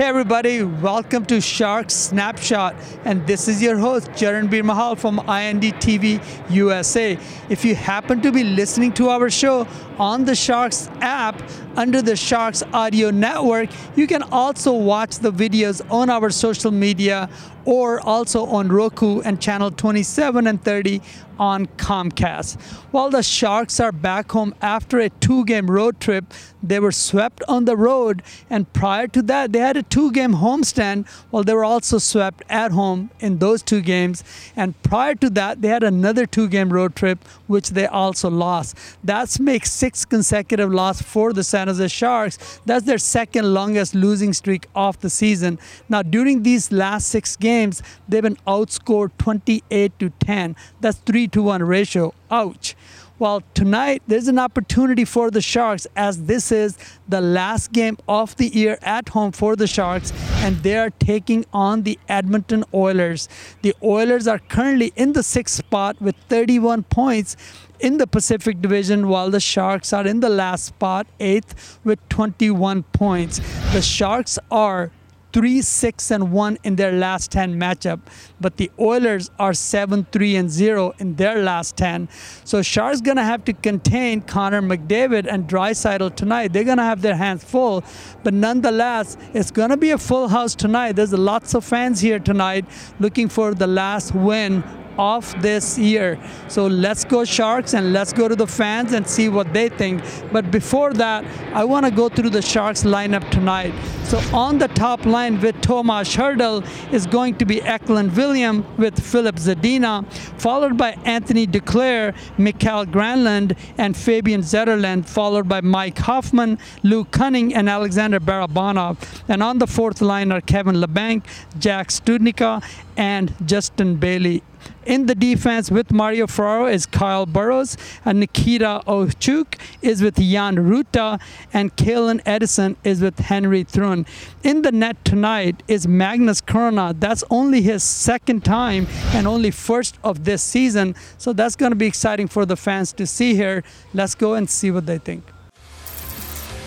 Hey 0.00 0.06
everybody, 0.06 0.62
welcome 0.62 1.26
to 1.26 1.42
Shark 1.42 1.90
Snapshot, 1.90 2.74
and 3.04 3.26
this 3.26 3.48
is 3.48 3.60
your 3.60 3.76
host 3.76 4.08
Charanbir 4.12 4.64
Mahal 4.64 4.96
from 4.96 5.18
IND 5.28 5.62
TV 5.74 6.24
USA. 6.48 7.18
If 7.50 7.66
you 7.66 7.74
happen 7.74 8.22
to 8.22 8.32
be 8.32 8.42
listening 8.42 8.94
to 8.94 9.10
our 9.10 9.28
show 9.28 9.68
on 9.98 10.24
the 10.24 10.34
Sharks 10.34 10.88
app 11.02 11.42
under 11.76 12.00
the 12.00 12.16
Sharks 12.16 12.62
Audio 12.72 13.10
Network, 13.10 13.68
you 13.94 14.06
can 14.06 14.22
also 14.22 14.72
watch 14.72 15.18
the 15.18 15.30
videos 15.30 15.82
on 15.92 16.08
our 16.08 16.30
social 16.30 16.70
media 16.70 17.28
or 17.66 18.00
also 18.00 18.46
on 18.46 18.68
Roku 18.68 19.20
and 19.20 19.38
channel 19.38 19.70
27 19.70 20.46
and 20.46 20.64
30 20.64 21.02
on 21.40 21.66
Comcast. 21.78 22.60
While 22.92 23.10
the 23.10 23.22
Sharks 23.22 23.80
are 23.80 23.92
back 23.92 24.30
home 24.30 24.54
after 24.60 25.00
a 25.00 25.08
two 25.08 25.44
game 25.46 25.70
road 25.70 25.98
trip, 25.98 26.26
they 26.62 26.78
were 26.78 26.92
swept 26.92 27.42
on 27.48 27.64
the 27.64 27.76
road, 27.76 28.22
and 28.50 28.70
prior 28.74 29.06
to 29.08 29.22
that, 29.22 29.52
they 29.52 29.60
had 29.60 29.78
a 29.78 29.82
two 29.82 30.12
game 30.12 30.34
homestand 30.34 31.08
while 31.30 31.42
they 31.42 31.54
were 31.54 31.64
also 31.64 31.96
swept 31.96 32.42
at 32.50 32.72
home 32.72 33.10
in 33.20 33.38
those 33.38 33.62
two 33.62 33.80
games. 33.80 34.22
And 34.54 34.80
prior 34.82 35.14
to 35.16 35.30
that, 35.30 35.62
they 35.62 35.68
had 35.68 35.82
another 35.82 36.26
two 36.26 36.46
game 36.46 36.70
road 36.70 36.94
trip, 36.94 37.26
which 37.46 37.70
they 37.70 37.86
also 37.86 38.28
lost. 38.28 38.76
That 39.02 39.40
makes 39.40 39.70
six 39.70 40.04
consecutive 40.04 40.70
losses 40.70 41.06
for 41.06 41.32
the 41.32 41.42
San 41.42 41.68
Jose 41.68 41.88
Sharks. 41.88 42.60
That's 42.66 42.84
their 42.84 42.98
second 42.98 43.54
longest 43.54 43.94
losing 43.94 44.34
streak 44.34 44.66
of 44.74 45.00
the 45.00 45.08
season. 45.08 45.58
Now, 45.88 46.02
during 46.02 46.42
these 46.42 46.70
last 46.70 47.08
six 47.08 47.36
games, 47.36 47.82
they've 48.08 48.22
been 48.22 48.36
outscored 48.46 49.12
28 49.18 49.98
to 49.98 50.10
10. 50.10 50.56
That's 50.80 50.98
3 50.98 51.28
to 51.30 51.42
1 51.42 51.62
ratio. 51.62 52.14
Ouch. 52.30 52.76
Well, 53.20 53.42
tonight 53.52 54.02
there's 54.06 54.28
an 54.28 54.38
opportunity 54.38 55.04
for 55.04 55.30
the 55.30 55.42
Sharks 55.42 55.86
as 55.94 56.24
this 56.24 56.50
is 56.50 56.78
the 57.06 57.20
last 57.20 57.70
game 57.70 57.98
of 58.08 58.34
the 58.36 58.48
year 58.48 58.78
at 58.80 59.10
home 59.10 59.32
for 59.32 59.56
the 59.56 59.66
Sharks, 59.66 60.10
and 60.36 60.56
they 60.62 60.78
are 60.78 60.88
taking 60.88 61.44
on 61.52 61.82
the 61.82 61.98
Edmonton 62.08 62.64
Oilers. 62.72 63.28
The 63.60 63.74
Oilers 63.82 64.26
are 64.26 64.38
currently 64.38 64.94
in 64.96 65.12
the 65.12 65.22
sixth 65.22 65.56
spot 65.56 66.00
with 66.00 66.16
31 66.30 66.84
points 66.84 67.36
in 67.78 67.98
the 67.98 68.06
Pacific 68.06 68.62
Division, 68.62 69.08
while 69.08 69.30
the 69.30 69.40
Sharks 69.40 69.92
are 69.92 70.06
in 70.06 70.20
the 70.20 70.30
last 70.30 70.64
spot, 70.64 71.06
eighth, 71.18 71.78
with 71.84 71.98
21 72.08 72.84
points. 72.84 73.38
The 73.74 73.82
Sharks 73.82 74.38
are 74.50 74.92
three, 75.32 75.62
six, 75.62 76.10
and 76.10 76.32
one 76.32 76.58
in 76.64 76.76
their 76.76 76.92
last 76.92 77.30
10 77.30 77.58
matchup, 77.58 78.00
but 78.40 78.56
the 78.56 78.70
Oilers 78.78 79.30
are 79.38 79.54
seven, 79.54 80.06
three, 80.12 80.36
and 80.36 80.50
zero 80.50 80.92
in 80.98 81.14
their 81.16 81.42
last 81.42 81.76
10. 81.76 82.08
So 82.44 82.62
Sharks 82.62 83.00
gonna 83.00 83.24
have 83.24 83.44
to 83.44 83.52
contain 83.52 84.22
Connor 84.22 84.62
McDavid 84.62 85.26
and 85.30 85.48
Draisaitl 85.48 86.14
tonight. 86.16 86.52
They're 86.52 86.64
gonna 86.64 86.84
have 86.84 87.02
their 87.02 87.16
hands 87.16 87.44
full, 87.44 87.84
but 88.22 88.34
nonetheless, 88.34 89.16
it's 89.34 89.50
gonna 89.50 89.76
be 89.76 89.90
a 89.90 89.98
full 89.98 90.28
house 90.28 90.54
tonight. 90.54 90.92
There's 90.92 91.12
lots 91.12 91.54
of 91.54 91.64
fans 91.64 92.00
here 92.00 92.18
tonight 92.18 92.64
looking 92.98 93.28
for 93.28 93.54
the 93.54 93.66
last 93.66 94.14
win 94.14 94.64
of 94.98 95.40
this 95.42 95.78
year. 95.78 96.18
So 96.48 96.66
let's 96.66 97.04
go 97.04 97.24
Sharks 97.24 97.74
and 97.74 97.92
let's 97.92 98.12
go 98.12 98.28
to 98.28 98.36
the 98.36 98.46
fans 98.46 98.92
and 98.92 99.06
see 99.06 99.28
what 99.28 99.52
they 99.52 99.68
think. 99.68 100.02
But 100.32 100.50
before 100.50 100.92
that, 100.94 101.24
I 101.54 101.64
want 101.64 101.86
to 101.86 101.92
go 101.92 102.08
through 102.08 102.30
the 102.30 102.42
Sharks 102.42 102.84
lineup 102.84 103.28
tonight. 103.30 103.72
So 104.04 104.18
on 104.34 104.58
the 104.58 104.66
top 104.68 105.06
line 105.06 105.40
with 105.40 105.60
Tomas 105.60 106.16
Hertl 106.16 106.66
is 106.92 107.06
going 107.06 107.36
to 107.36 107.44
be 107.44 107.62
Eklund 107.62 108.16
William 108.16 108.66
with 108.76 108.98
Filip 109.00 109.36
Zadina, 109.36 110.04
followed 110.40 110.76
by 110.76 110.90
Anthony 111.04 111.46
Duclair, 111.46 112.16
Mikael 112.36 112.86
Granlund, 112.86 113.56
and 113.78 113.96
Fabian 113.96 114.40
Zetterlund, 114.40 115.06
followed 115.06 115.48
by 115.48 115.60
Mike 115.60 115.98
Hoffman, 115.98 116.58
Luke 116.82 117.12
Kunin, 117.12 117.52
and 117.54 117.68
Alexander 117.68 118.18
Barabanov. 118.18 119.22
And 119.28 119.42
on 119.44 119.58
the 119.58 119.68
fourth 119.68 120.00
line 120.00 120.32
are 120.32 120.40
Kevin 120.40 120.76
Labanc, 120.76 121.22
Jack 121.60 121.88
Studnicka, 121.88 122.64
and 122.96 123.32
Justin 123.46 123.94
Bailey. 123.96 124.42
In 124.86 125.06
the 125.06 125.14
defense 125.14 125.70
with 125.70 125.92
Mario 125.92 126.26
Ferraro 126.26 126.66
is 126.66 126.86
Kyle 126.86 127.26
Burroughs, 127.26 127.76
and 128.04 128.20
Nikita 128.20 128.82
Ochuk 128.86 129.58
is 129.82 130.02
with 130.02 130.16
Jan 130.16 130.56
Rutta, 130.56 131.20
and 131.52 131.74
Calen 131.76 132.20
Addison 132.26 132.76
is 132.82 133.00
with 133.00 133.18
Henry 133.18 133.62
Thrun. 133.62 134.06
In 134.42 134.62
the 134.62 134.72
net 134.72 135.04
tonight 135.04 135.62
is 135.68 135.86
Magnus 135.86 136.40
Chrona. 136.40 136.98
That's 136.98 137.22
only 137.30 137.62
his 137.62 137.82
second 137.82 138.44
time 138.44 138.86
and 139.12 139.26
only 139.26 139.50
first 139.50 139.98
of 140.02 140.24
this 140.24 140.42
season. 140.42 140.94
So 141.18 141.32
that's 141.32 141.56
going 141.56 141.72
to 141.72 141.76
be 141.76 141.86
exciting 141.86 142.28
for 142.28 142.46
the 142.46 142.56
fans 142.56 142.92
to 142.94 143.06
see 143.06 143.34
here. 143.34 143.62
Let's 143.94 144.14
go 144.14 144.34
and 144.34 144.48
see 144.48 144.70
what 144.70 144.86
they 144.86 144.98
think. 144.98 145.24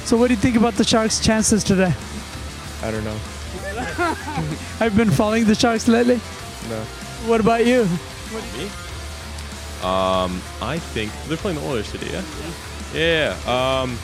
So, 0.06 0.18
what 0.18 0.28
do 0.28 0.34
you 0.34 0.40
think 0.40 0.58
about 0.58 0.74
the 0.74 0.84
Sharks' 0.84 1.20
chances 1.20 1.64
today? 1.64 1.94
I 2.84 2.92
don't 2.92 3.06
know. 3.06 3.18
I've 4.80 4.96
been 4.98 5.10
following 5.10 5.46
the 5.46 5.56
Sharks 5.56 5.88
lately. 5.88 6.20
No. 6.70 6.86
What 7.26 7.40
about 7.40 7.66
you? 7.66 7.86
What 7.86 8.44
Me? 8.58 8.66
Um, 9.82 10.42
I 10.62 10.78
think 10.80 11.12
they're 11.28 11.38
playing 11.38 11.58
the 11.58 11.66
Oilers 11.66 11.92
today. 11.92 12.12
Yeah. 12.12 12.24
Yeah. 12.94 13.38
yeah. 13.46 13.82
Um, 13.82 13.98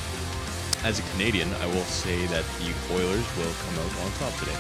as 0.84 1.00
a 1.00 1.02
Canadian, 1.14 1.54
I 1.56 1.66
will 1.68 1.84
say 1.84 2.26
that 2.28 2.46
the 2.60 2.74
Oilers 2.94 3.26
will 3.38 3.54
come 3.66 3.80
out 3.80 4.04
on 4.04 4.12
top 4.14 4.34
today. 4.40 4.58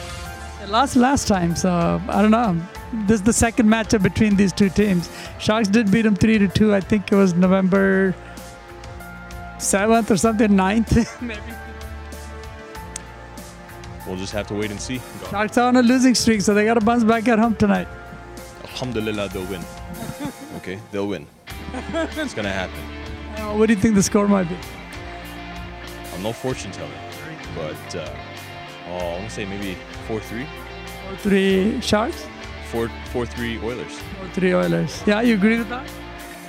It 0.62 0.69
lost 0.69 0.96
last 0.96 1.28
time, 1.28 1.56
so 1.56 2.02
I 2.09 2.22
don't 2.22 2.31
know. 2.31 2.62
This 3.08 3.22
is 3.22 3.24
the 3.24 3.34
second 3.34 3.68
matchup 3.68 4.03
between 4.03 4.36
these 4.36 4.52
two 4.52 4.69
teams. 4.69 5.09
Sharks 5.40 5.69
did 5.69 5.90
beat 5.92 6.02
them 6.02 6.16
three 6.16 6.38
to 6.38 6.48
two. 6.48 6.74
I 6.74 6.81
think 6.81 7.12
it 7.12 7.16
was 7.16 7.34
November 7.34 8.14
seventh 9.58 10.12
or 10.12 10.18
something, 10.18 10.50
9th, 10.50 11.22
maybe. 11.22 11.40
We'll 14.06 14.18
just 14.18 14.34
have 14.34 14.48
to 14.48 14.56
wait 14.56 14.72
and 14.72 14.81
see. 14.81 15.02
Sharks 15.30 15.58
are 15.58 15.68
on 15.68 15.75
a 15.75 15.81
losing 15.81 16.16
streak, 16.16 16.42
so 16.42 16.53
they 16.53 16.66
got 16.66 16.74
to 16.75 16.81
bounce 16.81 17.03
back 17.03 17.28
at 17.28 17.40
home 17.40 17.56
tonight. 17.56 17.88
Alhamdulillah, 18.74 19.30
they'll 19.30 19.46
win. 19.46 19.62
okay, 20.57 20.80
they'll 20.91 21.07
win. 21.07 21.28
it's 21.94 22.34
gonna 22.34 22.52
happen. 22.52 22.80
Uh, 23.38 23.56
what 23.56 23.68
do 23.68 23.74
you 23.74 23.80
think 23.80 23.96
the 23.96 24.03
score 24.03 24.28
might 24.28 24.47
be? 24.50 24.56
I'm 26.13 26.24
no 26.24 26.34
fortune 26.34 26.72
teller, 26.72 26.90
but 27.56 27.96
uh, 27.96 28.09
oh, 28.90 28.97
I 28.97 29.13
want 29.18 29.25
to 29.25 29.30
say 29.30 29.46
maybe 29.46 29.78
four 30.07 30.19
three. 30.19 30.46
Four 31.07 31.18
three 31.18 31.81
Sharks. 31.81 32.25
Four 32.72 32.90
four 33.12 33.25
three 33.25 33.57
Oilers. 33.59 33.97
Four 34.18 34.28
three 34.30 34.53
Oilers. 34.53 35.01
Yeah, 35.06 35.22
you 35.22 35.36
agree 35.36 35.57
with 35.57 35.69
that? 35.69 35.90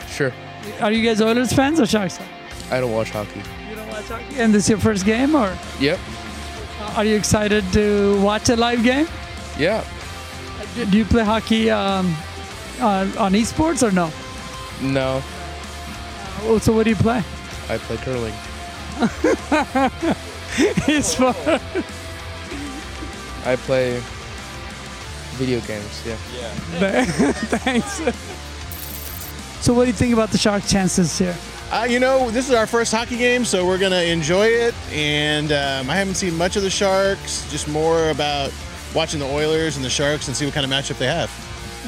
Sure. 0.08 0.32
Are 0.80 0.92
you 0.92 1.02
guys 1.04 1.20
Oilers 1.22 1.52
fans 1.52 1.80
or 1.80 1.86
Sharks 1.86 2.18
fans? 2.18 2.30
I 2.72 2.80
don't 2.80 2.92
watch 2.92 3.10
hockey. 3.10 3.42
You 3.68 3.76
don't 3.76 3.88
watch 3.88 4.04
hockey, 4.08 4.36
and 4.38 4.52
this 4.54 4.64
is 4.64 4.70
your 4.70 4.78
first 4.78 5.04
game, 5.04 5.34
or 5.34 5.56
Yep. 5.80 5.98
are 6.96 7.04
you 7.04 7.16
excited 7.16 7.64
to 7.72 8.20
watch 8.20 8.48
a 8.48 8.56
live 8.56 8.82
game? 8.82 9.06
Yeah. 9.58 9.84
Do 10.74 10.86
do 10.86 10.98
you 10.98 11.04
play 11.04 11.24
hockey 11.24 11.70
um, 11.70 12.14
on, 12.80 13.16
on 13.18 13.32
esports 13.32 13.86
or 13.86 13.92
no? 13.92 14.10
No. 14.80 15.22
Oh, 16.42 16.58
so 16.58 16.72
what 16.72 16.84
do 16.84 16.90
you 16.90 16.96
play? 16.96 17.22
I 17.68 17.78
play 17.78 17.96
curling. 17.98 18.32
Esports. 20.86 21.60
I 23.46 23.56
play 23.56 24.02
video 25.36 25.60
games. 25.60 26.02
Yeah. 26.06 26.16
Yeah. 26.80 27.04
Thanks. 27.64 28.00
So 29.64 29.74
what 29.74 29.82
do 29.84 29.86
you 29.88 29.92
think 29.92 30.12
about 30.12 30.30
the 30.30 30.38
Shark 30.38 30.64
chances 30.66 31.18
here? 31.18 31.36
Uh, 31.70 31.86
you 31.88 32.00
know, 32.00 32.30
this 32.30 32.48
is 32.48 32.54
our 32.54 32.66
first 32.66 32.92
hockey 32.92 33.16
game, 33.16 33.44
so 33.44 33.64
we're 33.64 33.78
going 33.78 33.92
to 33.92 34.04
enjoy 34.04 34.46
it. 34.46 34.74
And 34.92 35.52
um, 35.52 35.88
I 35.88 35.94
haven't 35.96 36.16
seen 36.16 36.36
much 36.36 36.56
of 36.56 36.62
the 36.62 36.70
Sharks, 36.70 37.48
just 37.50 37.68
more 37.68 38.10
about 38.10 38.52
watching 38.94 39.20
the 39.20 39.26
Oilers 39.26 39.76
and 39.76 39.84
the 39.84 39.90
Sharks 39.90 40.28
and 40.28 40.36
see 40.36 40.44
what 40.44 40.54
kind 40.54 40.64
of 40.64 40.70
matchup 40.70 40.98
they 40.98 41.06
have. 41.06 41.30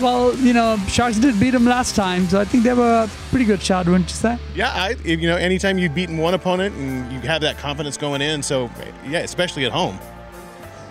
Well, 0.00 0.34
you 0.37 0.54
know, 0.54 0.78
Sharks 0.88 1.19
did 1.19 1.38
beat 1.38 1.50
them 1.50 1.66
last 1.66 1.94
time, 1.94 2.26
so 2.26 2.40
I 2.40 2.44
think 2.44 2.64
they 2.64 2.72
were 2.72 3.04
a 3.04 3.10
pretty 3.28 3.44
good 3.44 3.62
shot, 3.62 3.87
wouldn't 3.87 4.08
you 4.08 4.14
say? 4.16 4.38
Yeah, 4.54 4.70
I, 4.70 4.96
you 5.04 5.28
know, 5.28 5.37
anytime 5.37 5.76
you've 5.76 5.94
beaten 5.94 6.16
one 6.16 6.32
opponent 6.32 6.75
and 6.76 7.12
you 7.12 7.20
have 7.20 7.43
that 7.43 7.58
confidence 7.58 7.99
going 7.99 8.22
in, 8.22 8.43
so 8.43 8.70
yeah, 9.06 9.19
especially 9.19 9.66
at 9.66 9.72
home. 9.72 9.99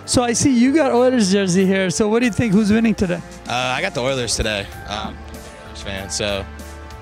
So 0.06 0.24
I 0.24 0.34
see 0.34 0.52
you 0.52 0.74
got 0.76 0.92
Oilers 0.92 1.32
jersey 1.32 1.66
here. 1.66 1.90
So 1.90 2.08
what 2.08 2.20
do 2.20 2.26
you 2.26 2.32
think? 2.32 2.54
Who's 2.54 2.72
winning 2.72 2.94
today? 2.94 3.22
Uh, 3.48 3.54
I 3.54 3.82
got 3.82 3.94
the 3.94 4.02
Oilers 4.02 4.36
today. 4.36 4.68
Um, 4.88 5.18
Oilers 5.68 5.82
fan, 5.82 6.10
so 6.10 6.46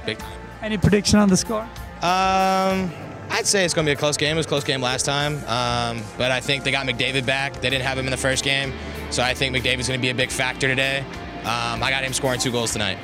big. 0.05 0.19
Any 0.61 0.77
prediction 0.77 1.19
on 1.19 1.27
the 1.27 1.37
score? 1.37 1.63
Um, 2.01 2.91
I'd 3.29 3.45
say 3.45 3.65
it's 3.65 3.73
going 3.73 3.85
to 3.85 3.89
be 3.89 3.93
a 3.93 3.99
close 3.99 4.17
game. 4.17 4.35
It 4.35 4.37
was 4.37 4.45
a 4.45 4.49
close 4.49 4.63
game 4.63 4.81
last 4.81 5.05
time, 5.05 5.35
um, 5.47 6.03
but 6.17 6.31
I 6.31 6.39
think 6.39 6.63
they 6.63 6.71
got 6.71 6.85
McDavid 6.85 7.25
back. 7.25 7.53
They 7.61 7.69
didn't 7.69 7.85
have 7.85 7.97
him 7.97 8.05
in 8.05 8.11
the 8.11 8.17
first 8.17 8.43
game, 8.43 8.73
so 9.09 9.23
I 9.23 9.33
think 9.33 9.55
McDavid's 9.55 9.87
going 9.87 9.99
to 9.99 10.01
be 10.01 10.09
a 10.09 10.15
big 10.15 10.29
factor 10.31 10.67
today. 10.67 10.99
Um, 11.39 11.81
I 11.81 11.89
got 11.89 12.03
him 12.03 12.13
scoring 12.13 12.39
two 12.39 12.51
goals 12.51 12.73
tonight. 12.73 12.97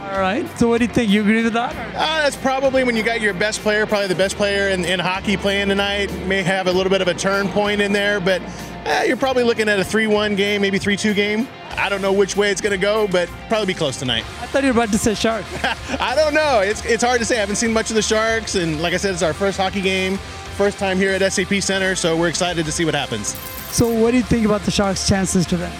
All 0.00 0.18
right. 0.18 0.48
So 0.58 0.66
what 0.66 0.78
do 0.78 0.84
you 0.84 0.90
think? 0.90 1.10
You 1.10 1.20
agree 1.20 1.42
with 1.42 1.52
that? 1.52 1.76
Uh, 1.94 2.22
that's 2.22 2.36
probably 2.36 2.84
when 2.84 2.96
you 2.96 3.02
got 3.02 3.20
your 3.20 3.34
best 3.34 3.60
player, 3.60 3.84
probably 3.86 4.08
the 4.08 4.14
best 4.14 4.36
player 4.36 4.70
in, 4.70 4.84
in 4.84 4.98
hockey 4.98 5.36
playing 5.36 5.68
tonight. 5.68 6.10
May 6.26 6.42
have 6.42 6.68
a 6.68 6.72
little 6.72 6.88
bit 6.88 7.02
of 7.02 7.08
a 7.08 7.14
turn 7.14 7.48
point 7.48 7.82
in 7.82 7.92
there, 7.92 8.18
but 8.18 8.40
uh, 8.86 9.02
you're 9.06 9.18
probably 9.18 9.44
looking 9.44 9.68
at 9.68 9.78
a 9.78 9.84
3 9.84 10.06
1 10.06 10.36
game, 10.36 10.62
maybe 10.62 10.78
3 10.78 10.96
2 10.96 11.12
game. 11.12 11.46
I 11.72 11.90
don't 11.90 12.00
know 12.00 12.14
which 12.14 12.34
way 12.34 12.50
it's 12.50 12.62
going 12.62 12.72
to 12.72 12.78
go, 12.78 13.06
but 13.08 13.28
probably 13.48 13.66
be 13.66 13.74
close 13.74 13.98
tonight. 13.98 14.24
I 14.40 14.46
thought 14.46 14.62
you 14.62 14.72
were 14.72 14.80
about 14.80 14.92
to 14.92 14.98
say 14.98 15.14
Shark. 15.14 15.44
I 16.00 16.14
don't 16.14 16.32
know. 16.32 16.60
It's, 16.60 16.82
it's 16.86 17.02
hard 17.02 17.18
to 17.18 17.26
say. 17.26 17.36
I 17.36 17.40
haven't 17.40 17.56
seen 17.56 17.72
much 17.72 17.90
of 17.90 17.96
the 17.96 18.02
Sharks, 18.02 18.54
and 18.54 18.80
like 18.80 18.94
I 18.94 18.96
said, 18.96 19.12
it's 19.12 19.22
our 19.22 19.34
first 19.34 19.58
hockey 19.58 19.82
game, 19.82 20.16
first 20.56 20.78
time 20.78 20.96
here 20.96 21.12
at 21.12 21.32
SAP 21.32 21.62
Center, 21.62 21.94
so 21.94 22.16
we're 22.16 22.28
excited 22.28 22.64
to 22.64 22.72
see 22.72 22.86
what 22.86 22.94
happens. 22.94 23.36
So 23.72 23.88
what 23.88 24.10
do 24.10 24.16
you 24.16 24.22
think 24.22 24.44
about 24.46 24.62
the 24.62 24.70
Sharks' 24.70 25.06
chances 25.08 25.46
today? 25.46 25.72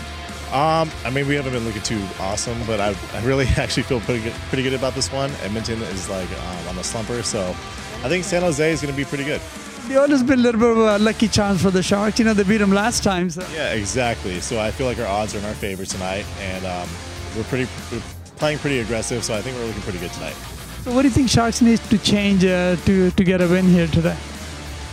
Um, 0.52 0.90
I 1.04 1.10
mean, 1.10 1.28
we 1.28 1.36
haven't 1.36 1.52
been 1.52 1.64
looking 1.64 1.82
too 1.82 2.02
awesome, 2.18 2.58
but 2.66 2.80
I, 2.80 2.94
I 3.14 3.24
really 3.24 3.46
actually 3.56 3.84
feel 3.84 4.00
pretty 4.00 4.22
good, 4.22 4.32
pretty 4.48 4.64
good 4.64 4.74
about 4.74 4.94
this 4.94 5.12
one. 5.12 5.30
Edmonton 5.42 5.80
is 5.82 6.08
like 6.08 6.28
um, 6.28 6.68
on 6.68 6.76
the 6.76 6.82
slumper, 6.82 7.22
so 7.22 7.50
I 8.04 8.08
think 8.08 8.24
San 8.24 8.42
Jose 8.42 8.72
is 8.72 8.80
going 8.82 8.92
to 8.92 8.96
be 8.96 9.04
pretty 9.04 9.24
good. 9.24 9.40
The 9.86 10.00
Oilers 10.00 10.22
been 10.22 10.40
a 10.40 10.42
little 10.42 10.60
bit 10.60 10.70
of 10.70 10.78
a 10.78 10.98
lucky 10.98 11.28
chance 11.28 11.62
for 11.62 11.70
the 11.70 11.82
Sharks. 11.82 12.18
You 12.18 12.24
know, 12.24 12.34
they 12.34 12.42
beat 12.42 12.58
them 12.58 12.72
last 12.72 13.02
time. 13.02 13.30
So. 13.30 13.46
Yeah, 13.52 13.72
exactly. 13.72 14.40
So 14.40 14.60
I 14.60 14.70
feel 14.70 14.86
like 14.86 14.98
our 14.98 15.06
odds 15.06 15.34
are 15.34 15.38
in 15.38 15.44
our 15.44 15.54
favor 15.54 15.84
tonight, 15.84 16.26
and 16.40 16.64
um, 16.64 16.88
we're 17.36 17.44
pretty 17.44 17.68
we're 17.92 18.02
playing 18.36 18.58
pretty 18.58 18.80
aggressive. 18.80 19.24
So 19.24 19.34
I 19.34 19.42
think 19.42 19.56
we're 19.56 19.66
looking 19.66 19.82
pretty 19.82 19.98
good 19.98 20.12
tonight. 20.12 20.34
So 20.82 20.92
what 20.92 21.02
do 21.02 21.08
you 21.08 21.14
think 21.14 21.28
Sharks 21.28 21.60
needs 21.60 21.86
to 21.88 21.98
change 21.98 22.44
uh, 22.44 22.76
to 22.86 23.10
to 23.10 23.24
get 23.24 23.40
a 23.40 23.46
win 23.46 23.66
here 23.66 23.86
today? 23.86 24.16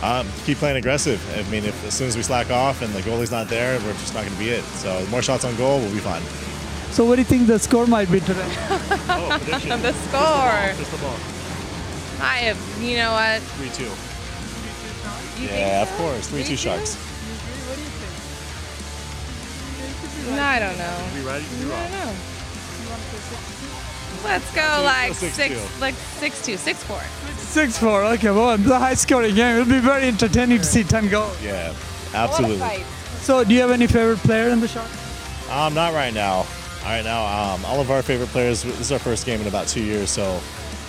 Um, 0.02 0.28
keep 0.44 0.58
playing 0.58 0.76
aggressive. 0.76 1.20
I 1.36 1.42
mean, 1.50 1.64
if 1.64 1.84
as 1.86 1.94
soon 1.94 2.06
as 2.06 2.16
we 2.16 2.22
slack 2.22 2.50
off 2.50 2.82
and 2.82 2.92
the 2.94 3.00
goalie's 3.02 3.32
not 3.32 3.48
there, 3.48 3.78
we're 3.80 3.92
just 3.94 4.14
not 4.14 4.20
going 4.24 4.32
to 4.32 4.38
be 4.38 4.50
it. 4.50 4.62
So 4.64 5.04
more 5.06 5.22
shots 5.22 5.44
on 5.44 5.56
goal, 5.56 5.80
we'll 5.80 5.92
be 5.92 5.98
fine. 5.98 6.22
So 6.92 7.04
what 7.04 7.16
do 7.16 7.22
you 7.22 7.26
think 7.26 7.46
the 7.48 7.58
score 7.58 7.86
might 7.86 8.10
be 8.10 8.20
today? 8.20 8.46
Oh, 9.08 9.36
prediction. 9.42 9.82
The 9.82 9.92
score. 9.92 10.74
Crystal 10.76 10.98
ball. 10.98 11.16
I 12.20 12.38
have, 12.46 12.82
you 12.82 12.96
know 12.96 13.12
what? 13.12 13.42
Three 13.58 13.70
two. 13.70 13.90
You 15.42 15.48
Yeah, 15.48 15.82
of 15.82 15.88
think 15.88 15.98
so? 16.00 16.04
course. 16.04 16.28
Three 16.28 16.44
two 16.44 16.56
Sharks. 16.56 16.96
No, 20.30 20.42
I 20.42 20.58
don't 20.58 20.76
know. 20.78 21.08
Be 21.14 21.20
right. 21.26 21.40
Be 21.42 21.72
I 21.72 21.88
don't 21.88 21.92
know. 21.92 22.14
Let's 24.24 24.52
go 24.54 24.82
like 24.84 25.14
six 25.14 25.34
six, 25.34 25.54
two. 25.54 25.80
like 25.80 25.94
six 25.94 26.44
two, 26.44 26.56
six 26.56 26.82
four. 26.84 27.00
Six 27.48 27.78
four. 27.78 28.04
Okay, 28.04 28.30
well, 28.30 28.52
it's 28.52 28.66
a 28.68 28.78
high 28.78 28.94
scoring 28.94 29.34
game. 29.34 29.56
It'll 29.56 29.72
be 29.72 29.80
very 29.80 30.04
entertaining 30.04 30.58
to 30.58 30.64
see 30.64 30.84
ten 30.84 31.08
goals. 31.08 31.42
Yeah, 31.42 31.74
absolutely. 32.12 32.84
So 33.20 33.42
do 33.42 33.54
you 33.54 33.60
have 33.60 33.70
any 33.70 33.86
favorite 33.86 34.18
player 34.18 34.48
in 34.50 34.60
the 34.60 34.68
Sharks? 34.68 35.50
Um, 35.50 35.72
not 35.74 35.94
right 35.94 36.12
now. 36.12 36.46
All 36.84 36.94
right 36.94 37.04
now, 37.04 37.24
um, 37.24 37.64
all 37.64 37.80
of 37.80 37.90
our 37.90 38.02
favorite 38.02 38.28
players. 38.28 38.62
This 38.62 38.80
is 38.80 38.92
our 38.92 38.98
first 38.98 39.24
game 39.26 39.40
in 39.40 39.46
about 39.46 39.66
two 39.66 39.82
years, 39.82 40.10
so 40.10 40.40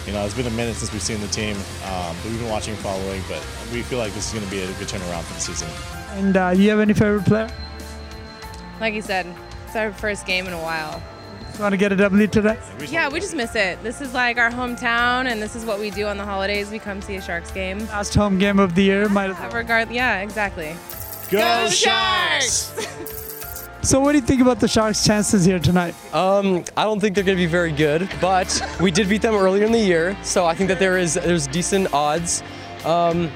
you 0.06 0.12
know 0.12 0.24
it's 0.26 0.36
been 0.36 0.48
a 0.48 0.52
minute 0.52 0.76
since 0.76 0.92
we've 0.92 1.02
seen 1.02 1.22
the 1.22 1.28
team. 1.30 1.56
Um, 1.86 2.16
but 2.18 2.26
we've 2.26 2.40
been 2.40 2.50
watching 2.50 2.74
and 2.74 2.84
following, 2.84 3.24
but 3.30 3.42
we 3.72 3.82
feel 3.82 3.98
like 3.98 4.14
this 4.14 4.28
is 4.28 4.34
going 4.34 4.46
to 4.46 4.52
be 4.52 4.62
a 4.62 4.68
good 4.74 4.88
turnaround 4.88 5.24
for 5.24 5.34
the 5.36 5.40
season. 5.40 5.70
And 6.18 6.36
uh, 6.36 6.54
you 6.56 6.70
have 6.72 6.80
any 6.80 6.94
favorite 6.94 7.26
player? 7.26 7.50
Like 8.82 8.94
you 8.94 9.02
said, 9.02 9.34
it's 9.66 9.76
our 9.76 9.94
first 9.94 10.26
game 10.26 10.46
in 10.46 10.54
a 10.54 10.62
while. 10.62 11.02
You 11.60 11.64
want 11.64 11.74
to 11.74 11.78
get 11.78 11.92
a 11.92 11.96
W 11.98 12.26
today? 12.26 12.58
Yeah, 12.88 13.10
we 13.10 13.20
just 13.20 13.36
miss 13.36 13.54
it. 13.54 13.84
This 13.84 14.00
is 14.00 14.14
like 14.14 14.38
our 14.38 14.50
hometown, 14.50 15.30
and 15.30 15.42
this 15.42 15.58
is 15.58 15.66
what 15.66 15.78
we 15.78 15.90
do 15.90 16.08
on 16.08 16.16
the 16.16 16.24
holidays. 16.24 16.72
We 16.72 16.80
come 16.80 17.02
see 17.02 17.18
a 17.18 17.22
Sharks 17.22 17.52
game. 17.52 17.80
Last 17.88 18.16
home 18.16 18.38
game 18.40 18.60
of 18.60 18.76
the 18.76 18.84
year. 18.84 19.10
Might 19.10 19.32
as 19.32 19.38
well. 19.38 19.52
Regard, 19.52 19.92
yeah, 19.92 20.22
exactly. 20.22 20.74
Go, 21.30 21.68
Sharks! 21.70 22.74
So 23.82 24.00
what 24.02 24.12
do 24.12 24.18
you 24.18 24.24
think 24.26 24.42
about 24.42 24.60
the 24.60 24.68
Sharks' 24.68 25.06
chances 25.06 25.46
here 25.46 25.58
tonight? 25.58 25.96
Um, 26.14 26.66
I 26.76 26.84
don't 26.84 27.00
think 27.00 27.16
they're 27.16 27.24
going 27.24 27.38
to 27.38 27.42
be 27.42 27.48
very 27.48 27.72
good, 27.72 28.10
but 28.20 28.62
we 28.82 28.92
did 28.92 29.08
beat 29.08 29.22
them 29.22 29.34
earlier 29.34 29.64
in 29.64 29.72
the 29.72 29.80
year, 29.80 30.18
so 30.22 30.46
I 30.46 30.54
think 30.54 30.68
that 30.68 30.80
there 30.80 30.98
is 30.98 31.14
there's 31.14 31.48
decent 31.48 31.94
odds. 31.94 32.44
Um, 32.84 33.32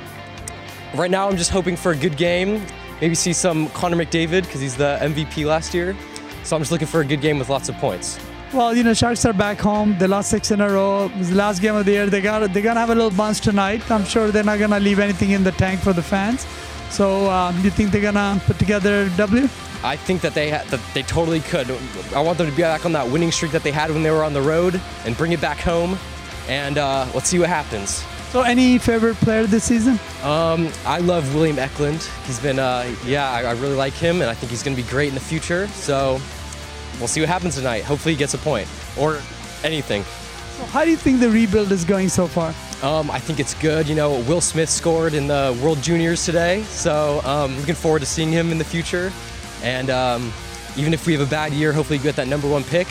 right 0.96 1.10
now, 1.10 1.30
I'm 1.30 1.38
just 1.38 1.50
hoping 1.50 1.78
for 1.78 1.94
a 1.94 1.96
good 1.96 2.18
game. 2.18 2.66
Maybe 3.00 3.16
see 3.16 3.32
some 3.32 3.70
Connor 3.70 3.96
McDavid 3.96 4.44
because 4.44 4.60
he's 4.60 4.76
the 4.76 4.98
MVP 5.02 5.46
last 5.46 5.74
year. 5.74 5.96
So 6.44 6.56
I'm 6.56 6.62
just 6.62 6.72
looking 6.72 6.88
for 6.88 7.02
a 7.02 7.06
good 7.06 7.22
game 7.22 7.40
with 7.40 7.50
lots 7.50 7.70
of 7.70 7.76
points. 7.76 8.20
Well, 8.54 8.76
you 8.76 8.84
know, 8.84 8.94
Sharks 8.94 9.26
are 9.26 9.34
back 9.34 9.60
home. 9.60 9.98
They 9.98 10.06
lost 10.06 10.30
six 10.30 10.52
in 10.52 10.62
a 10.62 10.70
row. 10.70 11.06
It 11.06 11.24
the 11.24 11.36
last 11.36 11.62
game 11.62 11.76
of 11.76 11.86
the 11.86 11.92
year. 11.94 12.06
They 12.08 12.22
got 12.22 12.54
they're 12.54 12.62
gonna 12.62 12.80
have 12.80 12.92
a 12.92 12.96
little 12.96 13.10
bunch 13.10 13.42
tonight. 13.42 13.90
I'm 13.90 14.06
sure 14.06 14.30
they're 14.30 14.44
not 14.44 14.60
gonna 14.60 14.80
leave 14.80 15.00
anything 15.00 15.32
in 15.32 15.44
the 15.44 15.52
tank 15.54 15.80
for 15.82 15.94
the 15.94 16.04
fans. 16.04 16.46
So, 16.92 17.30
um, 17.32 17.56
do 17.58 17.64
you 17.64 17.72
think 17.72 17.92
they're 17.92 18.02
gonna 18.02 18.40
put 18.46 18.60
together 18.60 19.04
a 19.04 19.10
W? 19.18 19.48
I 19.84 19.96
think 19.96 20.22
that 20.22 20.36
they 20.36 20.52
ha- 20.52 20.64
that 20.70 20.80
they 20.94 21.02
totally 21.02 21.40
could. 21.40 21.70
I 22.16 22.22
want 22.22 22.38
them 22.38 22.48
to 22.50 22.56
be 22.56 22.62
back 22.62 22.86
on 22.86 22.92
that 22.92 23.08
winning 23.10 23.32
streak 23.32 23.52
that 23.54 23.64
they 23.64 23.72
had 23.72 23.90
when 23.90 24.04
they 24.04 24.12
were 24.12 24.24
on 24.24 24.34
the 24.34 24.42
road 24.42 24.80
and 25.06 25.18
bring 25.18 25.32
it 25.32 25.42
back 25.42 25.58
home. 25.58 25.98
And 26.48 26.78
uh, 26.78 27.08
let's 27.16 27.30
see 27.30 27.40
what 27.40 27.50
happens. 27.50 28.04
So, 28.34 28.42
any 28.42 28.78
favorite 28.80 29.16
player 29.18 29.46
this 29.46 29.64
season? 29.64 30.00
Um, 30.24 30.72
I 30.86 30.98
love 31.00 31.36
William 31.36 31.60
Eklund. 31.60 32.02
He's 32.26 32.40
been, 32.40 32.58
uh, 32.58 32.92
yeah, 33.06 33.30
I, 33.30 33.44
I 33.44 33.52
really 33.52 33.76
like 33.76 33.94
him, 33.94 34.22
and 34.22 34.30
I 34.30 34.34
think 34.34 34.50
he's 34.50 34.64
going 34.64 34.76
to 34.76 34.82
be 34.82 34.90
great 34.90 35.10
in 35.10 35.14
the 35.14 35.20
future. 35.22 35.68
So 35.68 36.20
we'll 37.00 37.08
see 37.08 37.20
what 37.20 37.30
happens 37.30 37.56
tonight. 37.56 37.84
Hopefully, 37.84 38.14
he 38.14 38.18
gets 38.18 38.34
a 38.34 38.38
point 38.38 38.68
or 38.98 39.20
anything. 39.64 40.04
So 40.58 40.66
how 40.66 40.86
do 40.86 40.92
you 40.92 40.98
think 40.98 41.20
the 41.20 41.30
rebuild 41.30 41.72
is 41.72 41.84
going 41.84 42.10
so 42.10 42.28
far? 42.28 42.54
Um, 42.84 43.10
I 43.10 43.20
think 43.20 43.40
it's 43.40 43.54
good. 43.56 43.88
You 43.88 43.96
know, 43.96 44.20
Will 44.22 44.42
Smith 44.42 44.70
scored 44.70 45.14
in 45.14 45.28
the 45.28 45.58
World 45.64 45.82
Juniors 45.82 46.26
today, 46.26 46.64
so 46.64 47.22
um, 47.24 47.58
looking 47.60 47.76
forward 47.76 48.00
to 48.00 48.06
seeing 48.06 48.32
him 48.32 48.52
in 48.52 48.58
the 48.58 48.66
future. 48.66 49.12
And 49.64 49.90
um, 49.90 50.32
even 50.76 50.94
if 50.94 51.08
we 51.08 51.14
have 51.14 51.26
a 51.26 51.30
bad 51.30 51.54
year, 51.54 51.72
hopefully, 51.72 52.00
get 52.00 52.16
that 52.18 52.28
number 52.28 52.50
one 52.50 52.64
pick. 52.64 52.88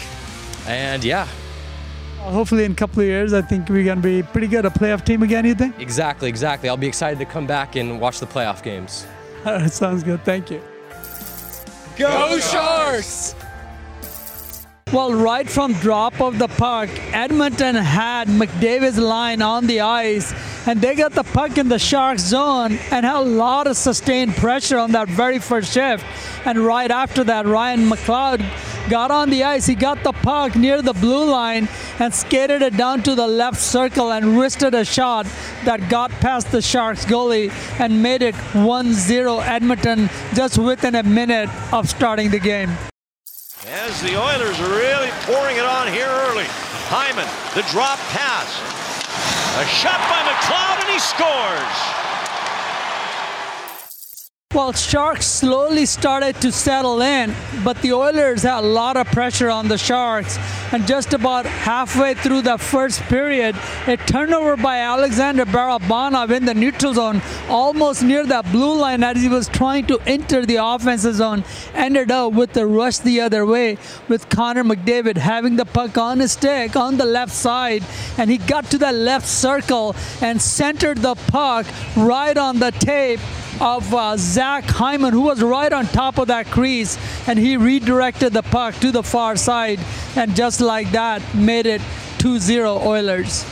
And 0.67 1.05
yeah, 1.05 1.29
hopefully, 2.19 2.65
in 2.65 2.73
a 2.73 2.75
couple 2.75 3.01
of 3.01 3.07
years, 3.07 3.33
I 3.33 3.43
think 3.43 3.69
we're 3.69 3.85
gonna 3.85 4.01
be 4.01 4.23
pretty 4.23 4.47
good. 4.47 4.65
A 4.65 4.71
playoff 4.71 5.05
team 5.05 5.23
again, 5.23 5.45
you 5.45 5.55
think? 5.55 5.79
exactly, 5.79 6.29
exactly. 6.29 6.69
I'll 6.69 6.77
be 6.77 6.87
excited 6.87 7.19
to 7.19 7.25
come 7.25 7.47
back 7.47 7.77
and 7.77 8.01
watch 8.01 8.21
the 8.21 8.27
playoff 8.27 8.63
games. 8.63 9.07
All 9.45 9.55
right, 9.55 9.71
sounds 9.73 10.03
good. 10.03 10.25
Thank 10.25 10.51
you. 10.51 10.63
Go 11.97 12.39
Sharks! 12.39 13.35
Well, 14.93 15.15
right 15.15 15.49
from 15.49 15.73
drop 15.73 16.21
of 16.21 16.39
the 16.39 16.49
puck, 16.49 16.91
Edmonton 17.15 17.75
had 17.75 18.29
McDavid's 18.29 18.99
line 18.99 19.41
on 19.41 19.67
the 19.67 19.81
ice, 19.81 20.35
and 20.67 20.83
they 20.83 20.95
got 20.95 21.13
the 21.13 21.23
puck 21.23 21.57
in 21.57 21.71
the 21.71 21.79
Sharks 21.79 22.21
zone 22.21 22.73
and 22.91 23.07
had 23.07 23.17
a 23.17 23.21
lot 23.21 23.67
of 23.67 23.79
sustained 23.79 24.37
pressure 24.37 24.77
on 24.77 24.93
that 24.93 25.09
very 25.09 25.39
first 25.39 25.73
shift. 25.73 26.05
And 26.45 26.59
right 26.59 26.91
after 26.91 27.25
that, 27.25 27.47
Ryan 27.47 27.89
McLeod 27.89 28.45
got 28.91 29.11
on 29.11 29.31
the 29.31 29.45
ice. 29.45 29.65
He 29.65 29.75
got 29.75 30.03
the 30.03 30.13
puck 30.13 30.57
near 30.57 30.83
the 30.83 30.93
blue 30.93 31.25
line 31.25 31.71
and 31.99 32.13
skated 32.13 32.61
it 32.61 32.77
down 32.77 33.03
to 33.05 33.15
the 33.15 33.27
left 33.27 33.61
circle 33.61 34.13
and 34.13 34.39
wristed 34.39 34.75
a 34.75 34.85
shot 34.85 35.25
that 35.65 35.89
got 35.89 36.11
past 36.21 36.53
the 36.53 36.61
Sharks 36.61 37.07
goalie 37.07 37.51
and 37.81 38.03
made 38.03 38.21
it 38.21 38.35
1-0 38.35 39.47
Edmonton 39.47 40.11
just 40.35 40.59
within 40.59 40.97
a 40.97 41.03
minute 41.03 41.49
of 41.73 41.89
starting 41.89 42.31
the 42.31 42.39
game. 42.39 42.69
As 43.69 44.03
the 44.03 44.21
Oilers 44.21 44.59
are 44.59 44.71
really 44.71 45.11
pouring 45.23 45.57
it 45.57 45.65
on 45.65 45.87
here 45.87 46.09
early. 46.09 46.47
Hyman, 46.91 47.29
the 47.55 47.63
drop 47.71 47.99
pass. 48.11 48.51
A 49.63 49.67
shot 49.71 50.03
by 50.11 50.19
McLeod, 50.27 50.83
and 50.83 50.91
he 50.91 50.99
scores. 50.99 52.02
Well, 54.55 54.75
Sharks 54.75 55.27
slowly 55.27 55.87
started 55.87 56.39
to 56.43 56.53
settle 56.53 57.01
in, 57.01 57.35
but 57.65 57.81
the 57.81 57.95
Oilers 57.95 58.43
had 58.43 58.59
a 58.59 58.67
lot 58.67 58.99
of 58.99 59.07
pressure 59.07 59.49
on 59.49 59.67
the 59.67 59.79
Sharks. 59.79 60.39
And 60.73 60.87
just 60.87 61.15
about 61.15 61.47
halfway 61.47 62.13
through 62.13 62.43
the 62.43 62.59
first 62.59 63.01
period, 63.05 63.57
a 63.87 63.97
turnover 63.97 64.59
by 64.59 64.81
Alexander 64.81 65.47
Barabanov 65.47 66.31
in 66.31 66.45
the 66.45 66.53
neutral 66.53 66.93
zone, 66.93 67.23
almost 67.49 68.03
near 68.03 68.27
that 68.27 68.45
blue 68.53 68.79
line 68.79 69.03
as 69.03 69.23
he 69.23 69.29
was 69.31 69.49
trying 69.49 69.87
to 69.87 69.99
enter 70.07 70.45
the 70.45 70.57
offensive 70.57 71.15
zone, 71.15 71.45
ended 71.73 72.11
up 72.11 72.35
with 72.35 72.53
the 72.53 72.67
rush 72.67 72.99
the 72.99 73.23
other 73.23 73.47
way, 73.47 73.79
with 74.07 74.29
Connor 74.29 74.65
McDavid 74.65 75.17
having 75.17 75.57
the 75.57 75.65
puck 75.65 75.97
on 75.97 76.21
his 76.21 76.33
stick 76.33 76.77
on 76.77 76.99
the 76.99 77.07
left 77.07 77.33
side. 77.33 77.83
And 78.19 78.31
he 78.31 78.37
got 78.37 78.67
to 78.73 78.77
the 78.77 78.93
left 78.93 79.27
circle 79.27 79.97
and 80.21 80.43
centered 80.43 80.99
the 80.99 81.15
puck 81.15 81.65
right 81.97 82.37
on 82.37 82.59
the 82.59 82.71
tape 82.73 83.21
of 83.61 83.93
uh, 83.95 84.17
Zach 84.17 84.65
Hyman, 84.65 85.13
who 85.13 85.23
was 85.23 85.43
right 85.43 85.73
on 85.73 85.87
top 85.87 86.19
of 86.19 86.29
that 86.29 86.47
crease, 86.47 86.99
and 87.27 87.39
he 87.39 87.57
redirected 87.57 88.33
the 88.33 88.43
puck 88.43 88.75
to 88.77 88.91
the 88.91 89.03
far 89.03 89.37
side, 89.37 89.81
and 90.17 90.35
just 90.35 90.61
like 90.61 90.91
that, 90.93 91.23
made 91.35 91.67
it 91.67 91.81
2-0 92.19 92.85
Oilers. 92.85 93.45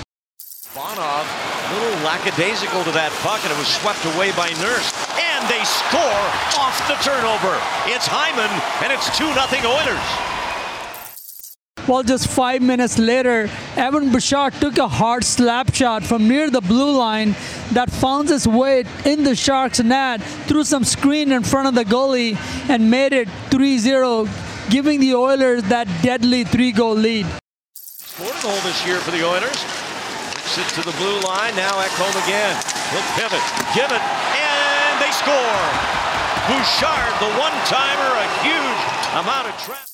Bonov, 0.75 1.27
a 1.27 1.75
little 1.75 1.99
lackadaisical 2.07 2.85
to 2.85 2.93
that 2.93 3.11
puck, 3.27 3.43
and 3.43 3.51
it 3.51 3.59
was 3.59 3.67
swept 3.67 4.05
away 4.15 4.31
by 4.39 4.51
Nurse. 4.63 4.95
And 5.19 5.43
they 5.51 5.63
score 5.67 6.23
off 6.63 6.79
the 6.87 6.95
turnover. 7.03 7.59
It's 7.91 8.07
Hyman, 8.07 8.51
and 8.85 8.93
it's 8.93 9.11
2 9.19 9.27
0 9.27 9.35
Oilers. 9.67 10.30
Well, 11.89 12.03
just 12.03 12.29
five 12.29 12.63
minutes 12.63 12.99
later, 12.99 13.49
Evan 13.77 14.13
Bouchard 14.13 14.55
took 14.55 14.79
a 14.79 14.87
hard 14.87 15.25
slap 15.25 15.75
shot 15.75 16.05
from 16.05 16.29
near 16.29 16.51
the 16.51 16.61
blue 16.61 16.97
line 16.97 17.35
that 17.73 17.91
found 17.91 18.31
its 18.31 18.47
way 18.47 18.85
in 19.05 19.25
the 19.25 19.35
Sharks' 19.35 19.81
net 19.81 20.23
through 20.47 20.65
some 20.65 20.85
screen 20.85 21.33
in 21.33 21.43
front 21.43 21.69
of 21.69 21.75
the 21.75 21.85
goalie 21.85 22.37
and 22.69 22.91
made 22.91 23.13
it 23.13 23.29
3 23.51 23.79
0, 23.79 24.29
giving 24.69 25.01
the 25.01 25.15
Oilers 25.15 25.63
that 25.65 25.89
deadly 26.03 26.45
three 26.45 26.71
goal 26.71 26.95
lead. 26.95 27.27
Scored 27.75 28.37
a 28.37 28.43
goal 28.43 28.61
this 28.63 28.87
year 28.87 28.99
for 28.99 29.11
the 29.11 29.27
Oilers. 29.27 29.65
Works 30.51 30.59
it 30.59 30.83
to 30.83 30.83
the 30.83 30.97
blue 30.99 31.21
line. 31.21 31.55
Now 31.55 31.71
Ekholm 31.79 32.11
again. 32.27 32.55
He'll 32.91 33.07
pivot, 33.15 33.45
give 33.73 33.91
it, 33.91 34.03
and 34.03 35.01
they 35.01 35.13
score. 35.13 35.63
Bouchard, 36.51 37.15
the 37.21 37.31
one-timer, 37.39 38.11
a 38.19 38.27
huge 38.43 38.83
amount 39.15 39.47
of 39.47 39.57
traffic. 39.63 39.90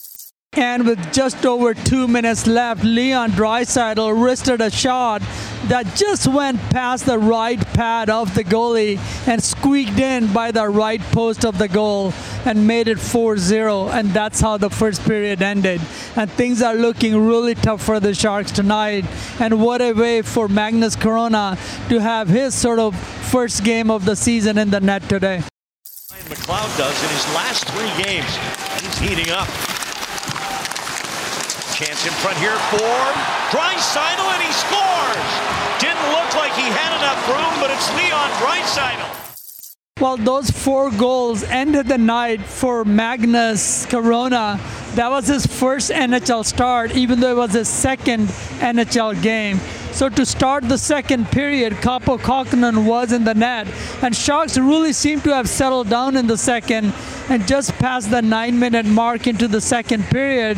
And 0.57 0.87
with 0.87 1.13
just 1.13 1.45
over 1.45 1.75
two 1.75 2.09
minutes 2.09 2.47
left, 2.47 2.83
Leon 2.83 3.33
Draisaitl 3.33 4.19
wristed 4.23 4.63
a 4.63 4.71
shot 4.71 5.21
that 5.67 5.95
just 5.95 6.27
went 6.27 6.59
past 6.71 7.05
the 7.05 7.19
right 7.19 7.61
pad 7.75 8.09
of 8.09 8.35
the 8.35 8.43
goalie 8.43 8.99
and 9.29 9.43
squeaked 9.43 9.99
in 9.99 10.33
by 10.33 10.53
the 10.53 10.67
right 10.67 11.01
post 11.13 11.45
of 11.45 11.59
the 11.59 11.69
goal 11.69 12.15
and 12.47 12.67
made 12.67 12.89
it 12.89 12.97
4-0 12.97 13.93
and 13.93 14.11
that's 14.13 14.41
how 14.41 14.57
the 14.57 14.71
first 14.71 15.05
period 15.05 15.43
ended. 15.43 15.79
And 16.17 16.31
things 16.31 16.63
are 16.63 16.75
looking 16.75 17.27
really 17.27 17.55
tough 17.55 17.83
for 17.83 18.01
the 18.01 18.15
sharks 18.15 18.51
tonight. 18.51 19.05
And 19.39 19.61
what 19.61 19.83
a 19.83 19.93
way 19.93 20.23
for 20.23 20.49
magnus 20.49 20.97
Chrona 20.97 21.59
to 21.91 22.01
have 22.01 22.29
his 22.29 22.55
sort 22.55 22.79
of 22.79 22.97
first 22.97 23.63
game 23.63 23.91
of 23.91 24.07
the 24.07 24.17
season 24.17 24.57
in 24.57 24.71
the 24.71 24.81
net 24.81 25.07
today. 25.07 25.43
McLeod 26.31 26.79
does 26.79 27.03
in 27.03 27.11
his 27.11 27.35
last 27.35 27.67
three 27.69 28.03
games. 28.03 28.37
He's 28.81 28.99
heating 28.99 29.31
up 29.31 29.76
Chance 31.77 32.07
in 32.07 32.13
front 32.13 32.39
here 32.39 32.57
for 32.71 32.97
Draisaitl, 33.53 34.25
and 34.33 34.43
he 34.43 34.51
scores. 34.51 35.29
Didn't 35.79 36.11
look 36.11 36.35
like 36.35 36.55
he 36.55 36.63
had 36.63 36.97
enough 36.97 37.29
room, 37.29 37.61
but 37.61 37.71
it's 37.71 37.95
Leon 37.95 38.31
Draisaitl. 38.41 39.27
Well, 40.01 40.17
those 40.17 40.51
four 40.51 40.91
goals 40.91 41.43
ended 41.43 41.87
the 41.87 41.99
night 41.99 42.41
for 42.41 42.87
Magnus 42.87 43.85
Chrona. 43.85 44.59
That 44.95 45.11
was 45.11 45.27
his 45.27 45.45
first 45.45 45.91
NHL 45.91 46.47
start, 46.47 46.97
even 46.97 47.21
though 47.21 47.33
it 47.33 47.37
was 47.37 47.53
his 47.53 47.69
second 47.69 48.29
NHL 48.61 49.21
game. 49.21 49.59
So 49.93 50.09
to 50.09 50.25
start 50.25 50.67
the 50.71 50.79
second 50.79 51.27
period, 51.27 51.75
Kaapo 51.75 52.19
Kähkönen 52.19 52.87
was 52.87 53.13
in 53.13 53.25
the 53.25 53.35
net, 53.35 53.67
and 54.01 54.17
Sharks 54.17 54.57
really 54.57 54.95
seemed 54.95 55.25
to 55.25 55.35
have 55.35 55.47
settled 55.47 55.91
down 55.91 56.17
in 56.17 56.27
the 56.27 56.39
second, 56.39 56.95
and 57.29 57.47
just 57.47 57.75
past 57.75 58.11
the 58.11 58.23
nine-minute 58.23 58.87
mark 58.87 59.27
into 59.27 59.47
the 59.47 59.61
second 59.61 60.05
period, 60.05 60.57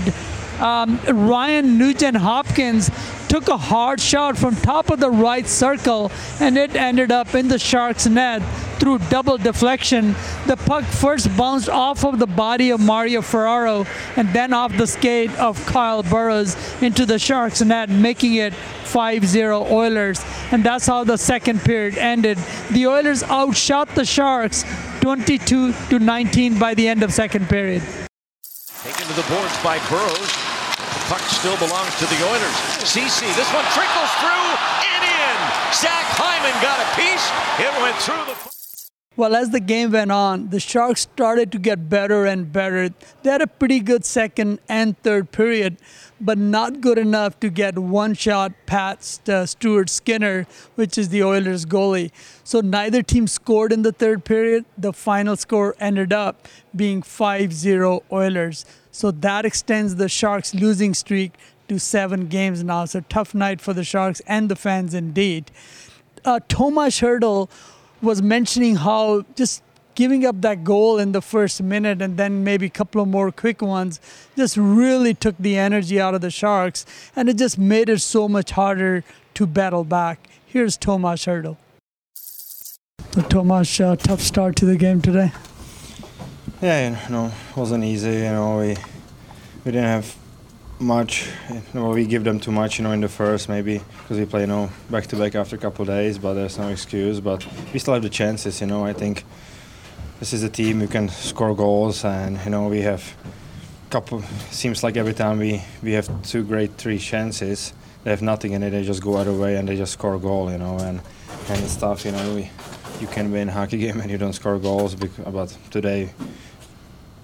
um, 0.61 0.99
Ryan 1.07 1.79
Nugent 1.79 2.17
Hopkins 2.17 2.91
took 3.29 3.49
a 3.49 3.57
hard 3.57 4.01
shot 4.01 4.37
from 4.37 4.57
top 4.57 4.91
of 4.91 5.01
the 5.01 5.11
right 5.11 5.47
circle 5.47 6.11
and 6.41 6.57
it 6.57 6.75
ended 6.75 7.13
up 7.13 7.35
in 7.35 7.49
the 7.49 7.59
Sharks 7.59 8.07
net 8.07 8.43
through 8.79 8.99
double 9.11 9.37
deflection. 9.37 10.15
The 10.47 10.57
puck 10.57 10.85
first 10.85 11.35
bounced 11.37 11.69
off 11.69 12.05
of 12.05 12.19
the 12.19 12.27
body 12.27 12.71
of 12.71 12.81
Mario 12.81 13.21
Ferraro 13.23 13.87
and 14.17 14.29
then 14.33 14.53
off 14.53 14.77
the 14.77 14.87
skate 14.87 15.31
of 15.39 15.65
Kyle 15.67 16.03
Burroughs 16.03 16.57
into 16.83 17.05
the 17.05 17.19
Sharks 17.19 17.61
net, 17.61 17.91
making 17.91 18.35
it 18.35 18.53
5-0 18.85 19.71
Oilers. 19.71 20.25
And 20.51 20.65
that's 20.65 20.87
how 20.87 21.05
the 21.05 21.19
second 21.19 21.61
period 21.61 21.99
ended. 21.99 22.39
The 22.71 22.87
Oilers 22.87 23.23
outshot 23.25 23.95
the 23.95 24.05
Sharks 24.05 24.65
22 25.01 25.73
to 25.73 25.99
19 25.99 26.59
by 26.59 26.75
the 26.75 26.89
end 26.89 27.03
of 27.03 27.13
second 27.13 27.49
period. 27.49 27.83
Taken 28.83 29.07
to 29.07 29.13
the 29.15 29.27
boards 29.29 29.63
by 29.63 29.79
Burroughs. 29.91 30.48
Puck 31.09 31.23
still 31.23 31.57
belongs 31.57 31.95
to 31.99 32.05
the 32.05 32.21
Oilers. 32.29 32.53
CC, 32.85 33.35
this 33.35 33.51
one 33.55 33.65
trickles 33.73 34.13
through 34.21 34.49
and 34.93 35.03
in. 35.03 35.37
Zach 35.73 36.05
Hyman 36.05 36.53
got 36.61 36.77
a 36.85 36.89
piece. 37.01 37.25
It 37.59 37.73
went 37.81 37.97
through 37.97 38.27
the. 38.27 38.37
Well, 39.17 39.35
as 39.35 39.49
the 39.49 39.59
game 39.61 39.91
went 39.93 40.13
on, 40.13 40.51
the 40.51 40.61
Sharks 40.61 41.01
started 41.01 41.51
to 41.53 41.59
get 41.59 41.89
better 41.89 42.27
and 42.27 42.53
better. 42.53 42.91
They 43.23 43.31
had 43.31 43.41
a 43.41 43.47
pretty 43.47 43.81
good 43.81 44.05
second 44.05 44.61
and 44.69 44.99
third 44.99 45.33
period, 45.33 45.79
but 46.21 46.39
not 46.39 46.81
good 46.81 46.99
enough 46.99 47.39
to 47.41 47.49
get 47.49 47.79
one 47.79 48.15
shot 48.15 48.53
past 48.67 49.29
uh, 49.29 49.47
Stuart 49.47 49.89
Skinner, 49.91 50.47
which 50.75 50.99
is 50.99 51.11
the 51.11 51.23
Oilers 51.23 51.65
goalie. 51.65 52.11
So 52.45 52.61
neither 52.61 53.03
team 53.03 53.27
scored 53.27 53.73
in 53.73 53.83
the 53.83 53.93
third 53.93 54.25
period. 54.25 54.65
The 54.77 54.93
final 54.93 55.37
score 55.37 55.75
ended 55.79 56.13
up 56.13 56.49
being 56.75 57.03
5 57.03 57.53
0 57.53 58.03
Oilers. 58.11 58.65
So 58.91 59.11
that 59.11 59.45
extends 59.45 59.97
the 59.97 60.09
Sharks' 60.09 60.55
losing 60.55 60.95
streak 60.95 61.33
to 61.69 61.79
seven 61.79 62.27
games 62.27 62.65
now. 62.65 62.85
So 62.87 63.01
tough 63.09 63.35
night 63.35 63.61
for 63.61 63.73
the 63.73 63.85
Sharks 63.85 64.21
and 64.27 64.49
the 64.49 64.57
fans 64.57 64.95
indeed. 64.95 65.51
Uh, 66.25 66.41
Tomas 66.49 67.01
Hertl 67.01 67.49
was 68.03 68.23
mentioning 68.23 68.77
how 68.77 69.25
just 69.35 69.63
giving 69.99 70.25
up 70.25 70.41
that 70.43 70.63
goal 70.63 70.97
in 70.97 71.11
the 71.11 71.21
first 71.21 71.61
minute 71.61 72.01
and 72.01 72.17
then 72.17 72.45
maybe 72.45 72.67
a 72.67 72.71
couple 72.71 73.03
of 73.03 73.09
more 73.09 73.33
quick 73.33 73.61
ones 73.61 73.99
just 74.37 74.57
really 74.57 75.13
took 75.13 75.35
the 75.41 75.59
energy 75.59 76.01
out 76.01 76.15
of 76.15 76.21
the 76.21 76.31
Sharks 76.31 76.87
and 77.17 77.29
it 77.29 77.37
just 77.37 77.59
made 77.59 77.89
it 77.89 77.99
so 77.99 78.29
much 78.29 78.53
harder 78.53 79.03
to 79.35 79.45
battle 79.45 79.83
back. 79.83 80.29
Here's 80.47 80.77
Tomas 80.77 81.27
Hertl. 81.27 81.57
So 82.15 83.23
Tomas, 83.23 83.81
uh, 83.81 83.97
tough 83.97 84.21
start 84.21 84.55
to 84.59 84.67
the 84.67 84.77
game 84.77 85.03
today. 85.03 85.33
Yeah, 86.63 86.91
you 86.91 87.11
know, 87.13 87.33
it 87.51 87.57
wasn't 87.57 87.83
easy. 87.83 88.13
You 88.13 88.33
know, 88.39 88.59
we 88.59 88.77
we 89.65 89.73
didn't 89.73 89.93
have 89.97 90.17
much. 90.79 91.29
You 91.51 91.61
know, 91.75 91.91
we 91.91 92.07
give 92.07 92.23
them 92.23 92.39
too 92.39 92.53
much. 92.53 92.79
You 92.79 92.85
know, 92.85 92.93
in 92.93 93.01
the 93.01 93.09
first 93.09 93.49
maybe 93.49 93.81
because 94.03 94.17
we 94.17 94.27
play 94.27 94.43
you 94.43 94.47
know 94.47 94.71
back 94.91 95.09
to 95.09 95.17
back 95.17 95.35
after 95.35 95.57
a 95.57 95.59
couple 95.59 95.83
of 95.83 95.89
days, 95.89 96.19
but 96.19 96.35
there's 96.35 96.57
no 96.57 96.69
excuse. 96.69 97.19
But 97.19 97.45
we 97.73 97.81
still 97.81 97.95
have 97.95 98.05
the 98.05 98.09
chances. 98.09 98.61
You 98.61 98.69
know, 98.69 98.85
I 98.85 98.93
think 98.93 99.25
this 100.19 100.33
is 100.33 100.43
a 100.43 100.49
team 100.49 100.81
who 100.81 100.89
can 100.89 101.09
score 101.09 101.55
goals, 101.55 102.05
and 102.05 102.39
you 102.45 102.51
know 102.51 102.69
we 102.69 102.83
have 102.83 103.17
a 103.87 103.91
couple. 103.91 104.23
Seems 104.51 104.83
like 104.83 104.97
every 104.97 105.15
time 105.15 105.39
we 105.39 105.63
we 105.83 105.93
have 105.93 106.09
two 106.23 106.43
great 106.43 106.73
three 106.77 106.99
chances, 106.99 107.73
they 108.05 108.11
have 108.11 108.23
nothing 108.23 108.53
in 108.53 108.63
it. 108.63 108.71
They 108.71 108.83
just 108.83 109.03
go 109.03 109.17
other 109.17 109.33
way 109.33 109.57
and 109.57 109.69
they 109.69 109.77
just 109.77 109.93
score 109.93 110.15
a 110.15 110.19
goal. 110.19 110.51
You 110.51 110.59
know, 110.59 110.79
and 110.79 111.01
and 111.49 111.81
tough. 111.81 112.05
You 112.05 112.13
know, 112.13 112.35
we 112.35 112.51
you 113.01 113.07
can 113.07 113.31
win 113.31 113.49
hockey 113.49 113.79
game 113.85 114.01
and 114.01 114.11
you 114.11 114.19
don't 114.19 114.33
score 114.33 114.59
goals. 114.59 114.95
But 114.95 115.57
today 115.71 116.11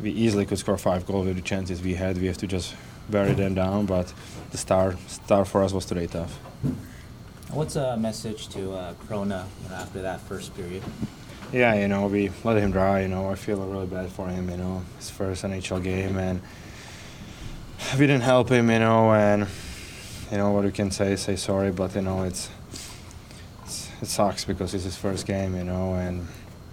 we 0.01 0.11
easily 0.11 0.47
could 0.47 0.59
score 0.59 0.79
five 0.79 1.05
goals 1.05 1.27
with 1.27 1.37
the 1.37 1.43
chances 1.43 1.83
we 1.83 1.95
had. 1.95 2.19
We 2.19 2.27
have 2.27 2.39
to 2.39 2.47
just 2.47 2.75
bury 3.11 3.33
them 3.33 3.55
down. 3.55 3.87
But 3.87 4.13
the 4.53 4.59
star 4.59 4.97
star 5.09 5.45
for 5.45 5.65
us 5.65 5.73
was 5.73 5.85
today 5.85 6.07
tough. 6.07 6.39
What's 7.51 7.77
a 7.77 7.97
message 7.97 8.49
to 8.49 8.73
uh, 8.73 8.95
know, 9.11 9.45
after 9.73 10.03
that 10.03 10.21
first 10.23 10.57
period? 10.57 10.83
Yeah, 11.53 11.75
you 11.75 11.89
know, 11.89 12.07
we 12.07 12.31
let 12.43 12.57
him 12.57 12.73
dry. 12.73 13.03
You 13.03 13.09
know, 13.09 13.31
I 13.31 13.35
feel 13.37 13.59
really 13.59 13.87
bad 13.87 14.11
for 14.11 14.29
him. 14.29 14.51
You 14.51 14.57
know, 14.57 14.83
his 14.99 15.11
first 15.11 15.45
NHL 15.45 15.83
game, 15.83 16.19
and 16.19 16.41
we 17.95 18.07
didn't 18.07 18.23
help 18.23 18.49
him. 18.49 18.71
You 18.71 18.81
know, 18.81 19.13
and 19.13 19.47
you 20.31 20.39
know 20.39 20.51
what 20.51 20.65
we 20.65 20.73
can 20.73 20.91
say, 20.91 21.17
say 21.17 21.37
sorry, 21.37 21.71
but 21.71 21.95
you 21.95 22.03
know, 22.03 22.25
it's, 22.25 22.51
it's 23.63 23.91
it 24.03 24.07
sucks 24.09 24.45
because 24.45 24.75
it's 24.75 24.85
his 24.85 24.97
first 24.97 25.27
game. 25.27 25.57
You 25.57 25.65
know, 25.65 25.95
and 25.95 26.27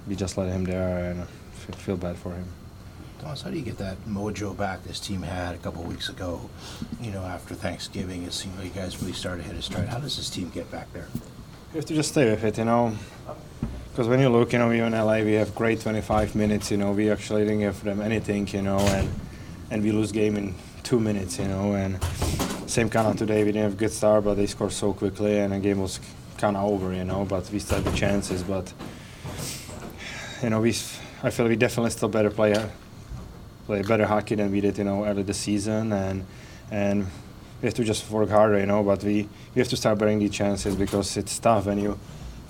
we 0.08 0.16
just 0.16 0.38
let 0.38 0.48
him 0.48 0.64
there, 0.64 1.12
and 1.12 1.22
I 1.22 1.72
feel 1.74 1.98
bad 1.98 2.18
for 2.18 2.32
him. 2.32 2.46
Tomas, 3.22 3.44
how 3.44 3.52
do 3.52 3.56
you 3.56 3.62
get 3.62 3.78
that 3.78 4.04
mojo 4.08 4.58
back 4.58 4.84
this 4.84 5.00
team 5.00 5.22
had 5.22 5.54
a 5.54 5.60
couple 5.60 5.84
weeks 5.84 6.10
ago? 6.10 6.50
You 7.00 7.12
know, 7.12 7.22
after 7.22 7.54
Thanksgiving, 7.54 8.24
it 8.24 8.34
seemed 8.34 8.58
like 8.58 8.74
you 8.74 8.82
guys 8.82 9.00
really 9.00 9.14
started 9.14 9.44
to 9.44 9.50
hit 9.50 9.60
a 9.60 9.62
stride. 9.62 9.90
How 9.90 10.00
does 10.00 10.18
this 10.18 10.28
team 10.28 10.50
get 10.50 10.72
back 10.72 10.92
there? 10.92 11.08
You 11.14 11.76
have 11.76 11.86
to 11.86 11.94
just 11.94 12.10
stay 12.10 12.32
with 12.32 12.44
it, 12.44 12.58
you 12.58 12.66
know. 12.66 12.98
Because 13.92 14.08
when 14.08 14.22
you 14.22 14.30
look, 14.30 14.54
you 14.54 14.60
know, 14.60 14.70
we 14.70 14.80
in 14.80 14.94
LA, 14.94 15.20
we 15.20 15.34
have 15.34 15.54
great 15.54 15.82
25 15.82 16.34
minutes. 16.34 16.72
You 16.72 16.78
know, 16.78 16.94
we 16.94 17.12
actually 17.12 17.44
didn't 17.44 17.60
give 17.60 17.84
them 17.84 18.00
anything, 18.00 18.48
you 18.48 18.62
know, 18.62 18.78
and 18.80 19.10
and 19.70 19.84
we 19.84 19.92
lose 19.92 20.14
game 20.14 20.38
in 20.38 20.56
two 20.82 20.98
minutes, 20.98 21.38
you 21.38 21.46
know. 21.46 21.74
And 21.74 22.02
same 22.68 22.90
kind 22.90 23.08
of 23.10 23.18
today, 23.18 23.44
we 23.44 23.52
didn't 23.52 23.64
have 23.64 23.78
good 23.78 23.92
start, 23.92 24.24
but 24.24 24.36
they 24.36 24.46
scored 24.46 24.72
so 24.72 24.94
quickly, 24.94 25.40
and 25.40 25.52
the 25.52 25.60
game 25.60 25.82
was 25.82 26.00
kind 26.38 26.56
of 26.56 26.64
over, 26.64 26.94
you 26.94 27.04
know. 27.04 27.26
But 27.26 27.52
we 27.52 27.60
still 27.60 27.82
had 27.82 27.86
the 27.92 27.98
chances, 27.98 28.44
but 28.44 28.72
you 30.42 30.50
know, 30.50 30.62
we 30.62 30.70
I 31.22 31.30
feel 31.30 31.50
we 31.50 31.58
definitely 31.58 31.92
still 31.92 32.08
better 32.08 32.32
play 32.32 32.56
play 33.66 33.82
better 33.82 34.06
hockey 34.06 34.36
than 34.36 34.52
we 34.54 34.62
did, 34.62 34.78
you 34.78 34.86
know, 34.86 35.04
early 35.04 35.24
the 35.24 35.34
season, 35.34 35.92
and 35.92 36.26
and 36.72 37.08
we 37.62 37.66
have 37.66 37.74
to 37.74 37.84
just 37.84 38.10
work 38.10 38.30
harder, 38.30 38.58
you 38.58 38.66
know. 38.66 38.84
But 38.84 39.04
we 39.04 39.28
we 39.54 39.60
have 39.60 39.68
to 39.68 39.76
start 39.76 40.00
bearing 40.00 40.20
the 40.20 40.30
chances 40.30 40.78
because 40.78 41.18
it's 41.18 41.38
tough 41.40 41.66
when 41.66 41.78
you 41.78 42.00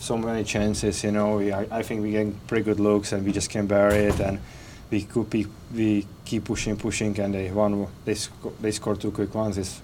so 0.02 0.18
many 0.18 0.44
chances, 0.44 1.04
you 1.04 1.12
know. 1.12 1.38
We, 1.38 1.54
I, 1.54 1.68
I 1.80 1.84
think 1.84 2.02
we 2.02 2.12
get 2.12 2.48
pretty 2.48 2.64
good 2.64 2.80
looks 2.80 3.12
and 3.12 3.24
we 3.24 3.32
just 3.32 3.50
can't 3.50 3.68
bury 3.68 4.10
it, 4.10 4.20
and 4.20 4.40
we 4.90 5.04
could 5.04 5.30
be, 5.30 5.46
we 5.74 6.08
keep 6.26 6.46
pushing, 6.46 6.76
pushing, 6.76 7.18
and 7.20 7.34
they 7.34 7.52
one 7.52 7.88
they 8.04 8.16
they 8.60 8.72
score 8.72 8.96
two 8.96 9.12
quick 9.12 9.34
ones. 9.34 9.58
It's, 9.58 9.82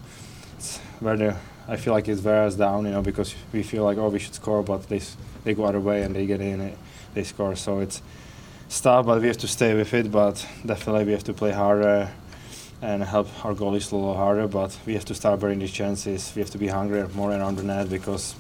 it's 0.58 0.80
where 1.00 1.16
the 1.16 1.38
I 1.68 1.76
feel 1.78 1.94
like 1.94 2.08
it's 2.08 2.22
wears 2.22 2.56
down, 2.56 2.86
you 2.86 2.92
know, 2.92 3.02
because 3.02 3.36
we 3.54 3.62
feel 3.62 3.84
like 3.84 3.98
oh 4.00 4.10
we 4.10 4.20
should 4.20 4.34
score, 4.34 4.64
but 4.64 4.90
they 4.90 5.02
they 5.44 5.54
go 5.54 5.66
other 5.66 5.80
way 5.80 6.02
and 6.02 6.16
they 6.16 6.26
get 6.26 6.42
in, 6.42 6.62
it, 6.62 6.78
they 7.14 7.24
score. 7.24 7.56
So 7.56 7.80
it's 7.80 8.02
stuff, 8.70 9.06
but 9.06 9.22
we 9.22 9.28
have 9.28 9.38
to 9.38 9.48
stay 9.48 9.76
with 9.76 9.94
it. 9.94 10.12
But 10.12 10.46
definitely 10.66 11.06
we 11.06 11.12
have 11.12 11.26
to 11.26 11.34
play 11.34 11.52
harder 11.52 12.10
and 12.82 13.04
help 13.04 13.28
our 13.46 13.54
goalies 13.54 13.92
a 13.92 13.96
little 13.96 14.16
harder. 14.16 14.48
But 14.48 14.76
we 14.88 14.96
have 14.96 15.06
to 15.06 15.14
start 15.14 15.40
burning 15.40 15.60
these 15.60 15.72
chances. 15.72 16.34
We 16.36 16.42
have 16.42 16.52
to 16.52 16.58
be 16.58 16.68
hungrier 16.68 17.08
more 17.10 17.32
around 17.32 17.58
the 17.58 17.64
net 17.64 17.90
because 17.90 18.36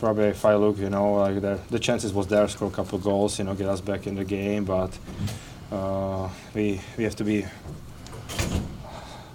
probably 0.00 0.24
if 0.24 0.44
I 0.44 0.54
look, 0.54 0.78
you 0.78 0.90
know, 0.90 1.14
like 1.14 1.40
the, 1.40 1.60
the 1.68 1.78
chances 1.78 2.12
was 2.12 2.26
there, 2.26 2.48
score 2.48 2.68
a 2.68 2.70
couple 2.70 2.98
goals, 2.98 3.38
you 3.38 3.44
know, 3.44 3.54
get 3.54 3.68
us 3.68 3.80
back 3.80 4.06
in 4.06 4.16
the 4.16 4.24
game. 4.24 4.64
But 4.64 4.98
uh, 5.70 6.28
we 6.54 6.80
we 6.96 7.04
have 7.04 7.14
to 7.16 7.24
be 7.24 7.44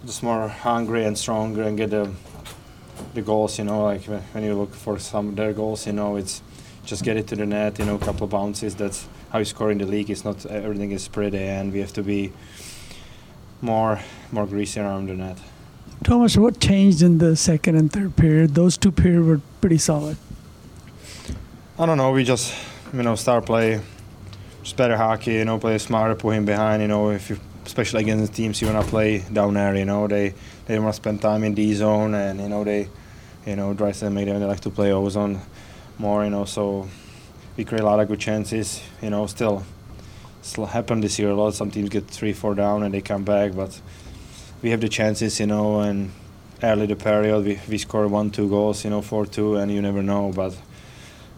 just 0.06 0.24
more 0.24 0.48
hungry 0.48 1.06
and 1.06 1.18
stronger 1.18 1.62
and 1.62 1.78
get 1.78 1.92
the 1.92 2.12
the 3.14 3.22
goals. 3.22 3.58
You 3.60 3.66
know, 3.66 3.84
like 3.84 4.04
when, 4.06 4.44
you 4.44 4.56
look 4.56 4.74
for 4.74 5.00
some 5.00 5.36
their 5.36 5.54
goals, 5.54 5.86
you 5.86 5.94
know, 5.94 6.18
it's 6.18 6.42
just 6.84 7.04
get 7.04 7.16
it 7.16 7.28
to 7.28 7.36
the 7.36 7.46
net. 7.46 7.80
You 7.80 7.86
know, 7.86 7.96
a 7.96 8.00
couple 8.00 8.26
of 8.26 8.32
bounces. 8.32 8.76
That's 8.76 9.08
how 9.30 9.40
you 9.40 9.46
score 9.46 9.72
in 9.72 9.78
the 9.78 9.86
league. 9.86 10.10
It's 10.10 10.26
not 10.26 10.46
everything 10.48 10.92
is 10.92 11.08
pretty, 11.08 11.44
and 11.44 11.72
we 11.72 11.80
have 11.80 11.94
to 11.94 12.04
be 12.04 12.34
more 13.62 14.00
more 14.32 14.48
greasy 14.48 14.80
around 14.80 15.10
the 15.10 15.14
net. 15.14 15.38
Tomas, 16.04 16.38
what 16.38 16.60
changed 16.60 17.02
in 17.02 17.20
the 17.20 17.36
second 17.36 17.78
and 17.78 17.92
third 17.92 18.16
period? 18.16 18.54
Those 18.54 18.78
two 18.78 18.92
periods 18.92 19.26
were 19.26 19.42
pretty 19.62 19.78
solid. 19.78 20.18
I 21.78 21.86
don't 21.86 21.98
know. 21.98 22.14
We 22.14 22.24
just 22.24 22.54
you 22.94 23.04
know 23.04 23.16
start 23.16 23.46
play 23.46 23.82
just 24.64 24.78
better 24.78 24.96
hockey. 24.96 25.34
You 25.34 25.44
know, 25.44 25.60
play 25.60 25.78
smarter, 25.78 26.16
put 26.16 26.30
him 26.30 26.46
behind. 26.46 26.82
You 26.82 26.88
know, 26.88 27.10
if 27.10 27.30
you 27.30 27.38
especially 27.66 28.04
against 28.04 28.32
the 28.32 28.34
teams 28.34 28.62
you 28.62 28.68
wanna 28.68 28.84
play 28.84 29.26
down 29.34 29.56
there. 29.56 29.76
You 29.76 29.84
know, 29.84 30.08
they 30.08 30.34
they 30.68 30.80
want 30.80 30.94
to 30.94 30.96
spend 30.96 31.22
time 31.22 31.44
in 31.44 31.54
D 31.54 31.74
zone, 31.74 32.14
and 32.14 32.40
you 32.40 32.48
know 32.48 32.64
they 32.64 32.88
you 33.46 33.58
know 33.58 33.74
to 33.74 34.10
make 34.10 34.26
them 34.26 34.40
they 34.40 34.46
like 34.46 34.62
to 34.62 34.70
play 34.70 34.94
O 34.94 35.10
zone 35.10 35.42
more. 35.98 36.24
You 36.24 36.30
know, 36.30 36.46
so 36.46 36.88
we 37.58 37.66
create 37.66 37.82
a 37.82 37.86
lot 37.86 38.00
of 38.00 38.08
good 38.08 38.22
chances. 38.22 38.82
You 39.02 39.10
know, 39.10 39.28
still 39.28 39.66
still 40.42 40.68
happen 40.68 41.02
this 41.02 41.20
year 41.20 41.32
a 41.32 41.36
lot. 41.36 41.56
Some 41.56 41.72
teams 41.72 41.90
get 41.90 42.08
three, 42.08 42.32
four 42.32 42.56
down 42.56 42.84
and 42.84 42.94
they 42.94 43.02
come 43.02 43.26
back, 43.26 43.54
but 43.54 43.82
we 44.62 44.70
have 44.70 44.80
the 44.80 44.88
chances. 44.88 45.42
You 45.42 45.48
know, 45.48 45.82
and 45.82 46.14
early 46.64 46.86
the 46.86 46.96
period 46.96 47.44
we 47.44 47.60
we 47.68 47.78
score 47.80 48.08
one, 48.08 48.32
two 48.32 48.48
goals. 48.48 48.86
You 48.86 48.92
know, 48.92 49.02
four, 49.02 49.26
two, 49.26 49.58
and 49.58 49.70
you 49.70 49.82
never 49.82 50.02
know, 50.02 50.32
but. 50.34 50.56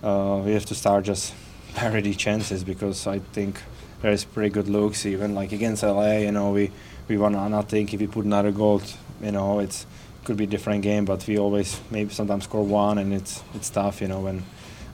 Uh, 0.03 0.41
we 0.45 0.53
have 0.53 0.65
to 0.65 0.75
start 0.75 1.05
just 1.05 1.33
parity 1.75 2.13
chances 2.13 2.63
because 2.63 3.07
I 3.07 3.19
think 3.19 3.61
there 4.01 4.11
is 4.11 4.23
pretty 4.23 4.49
good 4.49 4.67
looks 4.67 5.05
even 5.05 5.35
like 5.35 5.51
against 5.51 5.83
LA. 5.83 6.17
You 6.17 6.31
know, 6.31 6.51
we 6.51 6.71
we 7.07 7.17
won 7.17 7.33
nothing. 7.33 7.89
If 7.89 7.99
we 7.99 8.07
put 8.07 8.25
another 8.25 8.51
goal, 8.51 8.81
you 9.21 9.31
know, 9.31 9.59
it's 9.59 9.85
could 10.23 10.37
be 10.37 10.43
a 10.43 10.47
different 10.47 10.83
game. 10.83 11.05
But 11.05 11.25
we 11.27 11.39
always 11.39 11.79
maybe 11.89 12.13
sometimes 12.13 12.43
score 12.43 12.63
one, 12.63 12.97
and 12.97 13.13
it's 13.13 13.43
it's 13.55 13.69
tough. 13.69 14.01
You 14.01 14.07
know, 14.07 14.21
when 14.21 14.43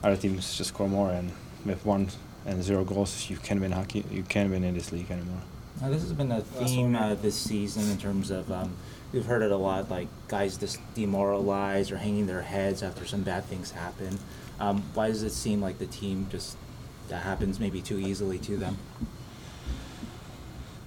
other 0.02 0.16
teams 0.16 0.56
just 0.56 0.68
score 0.68 0.88
more, 0.88 1.10
and 1.10 1.32
with 1.64 1.84
one 1.84 2.08
and 2.46 2.62
zero 2.62 2.84
goals, 2.84 3.28
you 3.28 3.36
can't 3.36 3.60
win 3.60 3.72
hockey. 3.72 4.04
You 4.10 4.22
can't 4.22 4.50
win 4.50 4.64
in 4.64 4.74
this 4.74 4.92
league 4.92 5.10
anymore. 5.10 5.42
Now, 5.80 5.90
this 5.90 6.02
has 6.02 6.12
been 6.12 6.30
a 6.30 6.40
theme 6.40 6.94
uh, 6.94 7.14
this 7.14 7.34
season 7.34 7.90
in 7.90 7.98
terms 7.98 8.30
of 8.30 8.50
um, 8.50 8.76
we've 9.12 9.26
heard 9.26 9.42
it 9.42 9.50
a 9.50 9.56
lot, 9.56 9.90
like 9.90 10.08
guys 10.28 10.56
just 10.56 10.78
demoralized 10.94 11.90
or 11.90 11.96
hanging 11.96 12.26
their 12.26 12.42
heads 12.42 12.82
after 12.82 13.04
some 13.04 13.22
bad 13.22 13.44
things 13.46 13.72
happen. 13.72 14.18
Um, 14.60 14.82
why 14.94 15.08
does 15.08 15.22
it 15.22 15.30
seem 15.30 15.60
like 15.60 15.78
the 15.78 15.86
team 15.86 16.28
just 16.30 16.56
that 17.08 17.22
happens 17.22 17.58
maybe 17.58 17.80
too 17.80 17.98
easily 17.98 18.38
to 18.40 18.56
them? 18.56 18.78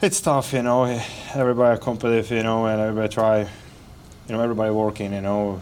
It's 0.02 0.22
tough, 0.22 0.54
you 0.54 0.62
know. 0.62 0.86
Everybody 1.34 1.80
competitive, 1.82 2.32
you 2.32 2.44
know, 2.44 2.66
and 2.68 2.80
everybody 2.80 3.14
try, 3.14 3.40
you 3.40 3.48
know, 4.30 4.42
everybody 4.42 4.72
working, 4.72 5.14
you 5.14 5.22
know. 5.22 5.60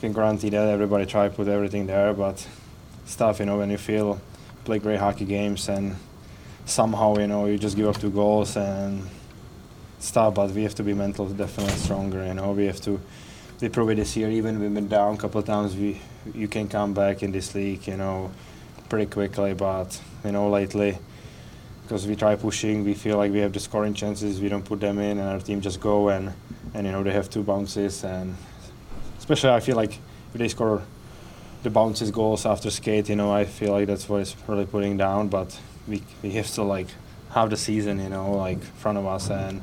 Can 0.00 0.12
guarantee 0.12 0.48
that 0.50 0.68
everybody 0.68 1.04
try 1.04 1.28
put 1.28 1.46
everything 1.48 1.86
there, 1.86 2.14
but 2.14 2.46
it's 3.04 3.16
tough, 3.16 3.38
you 3.38 3.46
know, 3.46 3.58
when 3.58 3.70
you 3.70 3.76
feel 3.76 4.20
play 4.64 4.78
great 4.78 4.98
hockey 4.98 5.24
games 5.24 5.68
and 5.68 5.96
somehow, 6.64 7.16
you 7.18 7.26
know, 7.26 7.46
you 7.46 7.58
just 7.58 7.76
give 7.76 7.88
up 7.88 7.98
two 7.98 8.10
goals 8.10 8.56
and 8.56 9.06
stuff. 9.98 10.34
But 10.34 10.52
we 10.52 10.62
have 10.62 10.74
to 10.76 10.82
be 10.82 10.94
mentally 10.94 11.34
definitely 11.34 11.74
stronger, 11.74 12.24
you 12.24 12.34
know. 12.34 12.52
We 12.52 12.66
have 12.66 12.80
to. 12.82 13.00
Prove 13.68 13.90
it 13.90 13.96
this 13.96 14.16
year. 14.16 14.30
Even 14.30 14.58
we've 14.58 14.72
been 14.72 14.88
down 14.88 15.16
a 15.16 15.18
couple 15.18 15.38
of 15.38 15.44
times. 15.44 15.76
We 15.76 16.00
you 16.34 16.48
can 16.48 16.66
come 16.66 16.94
back 16.94 17.22
in 17.22 17.30
this 17.30 17.54
league, 17.54 17.86
you 17.86 17.96
know, 17.98 18.30
pretty 18.88 19.04
quickly. 19.04 19.52
But 19.52 20.00
you 20.24 20.32
know, 20.32 20.48
lately, 20.48 20.96
because 21.82 22.06
we 22.06 22.16
try 22.16 22.36
pushing, 22.36 22.84
we 22.84 22.94
feel 22.94 23.18
like 23.18 23.30
we 23.32 23.40
have 23.40 23.52
the 23.52 23.60
scoring 23.60 23.92
chances. 23.92 24.40
We 24.40 24.48
don't 24.48 24.64
put 24.64 24.80
them 24.80 24.98
in, 24.98 25.18
and 25.18 25.28
our 25.28 25.40
team 25.40 25.60
just 25.60 25.78
go 25.78 26.08
and 26.08 26.32
and 26.72 26.86
you 26.86 26.92
know 26.92 27.02
they 27.02 27.12
have 27.12 27.28
two 27.28 27.42
bounces, 27.42 28.02
and 28.02 28.34
especially 29.18 29.50
I 29.50 29.60
feel 29.60 29.76
like 29.76 29.92
if 30.32 30.38
they 30.38 30.48
score 30.48 30.82
the 31.62 31.68
bounces 31.68 32.10
goals 32.10 32.46
after 32.46 32.70
skate, 32.70 33.10
you 33.10 33.16
know, 33.16 33.30
I 33.30 33.44
feel 33.44 33.72
like 33.72 33.88
that's 33.88 34.08
what 34.08 34.22
it's 34.22 34.34
really 34.48 34.64
putting 34.64 34.96
down. 34.96 35.28
But 35.28 35.60
we 35.86 36.02
we 36.22 36.30
have 36.30 36.50
to 36.52 36.62
like 36.62 36.88
have 37.34 37.50
the 37.50 37.58
season, 37.58 38.00
you 38.00 38.08
know, 38.08 38.32
like 38.32 38.62
front 38.62 38.96
of 38.96 39.04
us, 39.04 39.28
and 39.28 39.62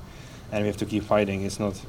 and 0.52 0.62
we 0.62 0.68
have 0.68 0.78
to 0.78 0.86
keep 0.86 1.04
fighting. 1.04 1.42
It's 1.42 1.60
not 1.60 1.82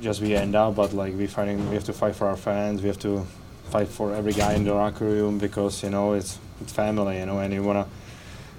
just 0.00 0.20
we 0.20 0.34
end 0.34 0.54
up, 0.54 0.76
but 0.76 0.92
like 0.92 1.14
we 1.16 1.26
fighting. 1.26 1.68
We 1.68 1.74
have 1.74 1.84
to 1.84 1.92
fight 1.92 2.14
for 2.14 2.26
our 2.26 2.36
fans. 2.36 2.82
We 2.82 2.88
have 2.88 2.98
to 3.00 3.26
fight 3.70 3.88
for 3.88 4.14
every 4.14 4.32
guy 4.32 4.54
in 4.54 4.64
the 4.64 4.74
locker 4.74 5.04
room 5.04 5.38
because 5.38 5.82
you 5.82 5.90
know 5.90 6.12
it's 6.12 6.38
it's 6.60 6.72
family, 6.72 7.18
you 7.18 7.26
know, 7.26 7.38
and 7.38 7.52
you 7.52 7.62
wanna 7.62 7.86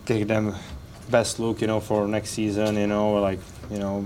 give 0.05 0.27
them 0.27 0.55
best 1.09 1.39
look, 1.39 1.62
you 1.62 1.67
know, 1.67 1.79
for 1.79 2.07
next 2.07 2.31
season, 2.31 2.75
you 2.75 2.88
know, 2.88 3.13
like 3.13 3.39
you 3.71 3.77
know, 3.77 4.01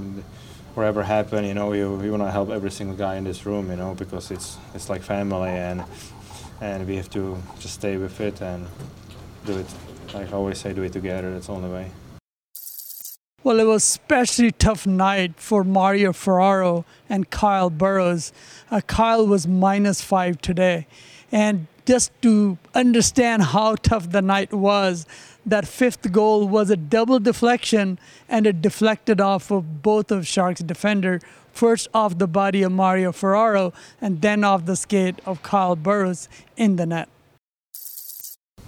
whatever 0.75 1.03
happen, 1.03 1.45
you 1.45 1.53
know, 1.53 1.73
you 1.73 1.95
we 1.95 2.10
wanna 2.12 2.32
help 2.32 2.49
every 2.49 2.71
single 2.71 2.95
guy 2.95 3.15
in 3.15 3.23
this 3.23 3.45
room, 3.45 3.69
you 3.69 3.77
know, 3.77 3.95
because 3.95 4.32
it's 4.32 4.58
it's 4.73 4.89
like 4.89 5.01
family, 5.01 5.49
and 5.49 5.84
and 6.62 6.88
we 6.88 6.95
have 6.97 7.10
to 7.12 7.38
just 7.60 7.75
stay 7.75 7.97
with 7.97 8.19
it 8.19 8.41
and 8.41 8.67
do 9.45 9.58
it. 9.58 9.67
Like 10.13 10.30
I 10.30 10.34
always 10.34 10.60
say, 10.60 10.73
do 10.73 10.84
it 10.84 10.93
together. 10.93 11.32
That's 11.34 11.47
the 11.47 11.53
only 11.53 11.69
way. 11.69 11.91
Well, 13.47 13.62
it 13.62 13.63
was 13.63 13.81
especially 13.81 14.51
tough 14.51 14.86
night 14.86 15.36
for 15.38 15.63
Mario 15.63 16.12
Ferraro 16.12 16.83
and 17.07 17.29
Kyle 17.29 17.69
Burroughs. 17.69 18.33
Uh, 18.69 18.81
Kyle 18.81 19.25
was 19.25 19.47
minus 19.47 20.01
five 20.01 20.41
today. 20.41 20.86
And 21.31 21.67
just 21.86 22.12
to 22.23 22.57
understand 22.75 23.43
how 23.43 23.75
tough 23.75 24.12
the 24.12 24.21
night 24.21 24.51
was, 24.51 25.05
that 25.45 25.65
fifth 25.65 26.12
goal 26.12 26.45
was 26.45 26.69
a 26.69 26.75
double 26.75 27.21
deflection 27.21 27.99
and 28.27 28.45
it 28.45 28.62
deflected 28.62 29.21
off 29.21 29.49
of 29.49 29.81
both 29.81 30.12
of 30.12 30.27
Sharks' 30.27 30.60
defender, 30.60 31.21
first 31.53 31.88
off 31.93 32.17
the 32.17 32.27
body 32.27 32.63
of 32.63 32.73
Mario 32.73 33.13
Ferraro 33.13 33.71
and 34.01 34.21
then 34.21 34.43
off 34.43 34.65
the 34.65 34.75
skate 34.75 35.21
of 35.25 35.41
Kyle 35.41 35.77
Burroughs 35.77 36.27
in 36.57 36.75
the 36.75 36.86
net. 36.86 37.07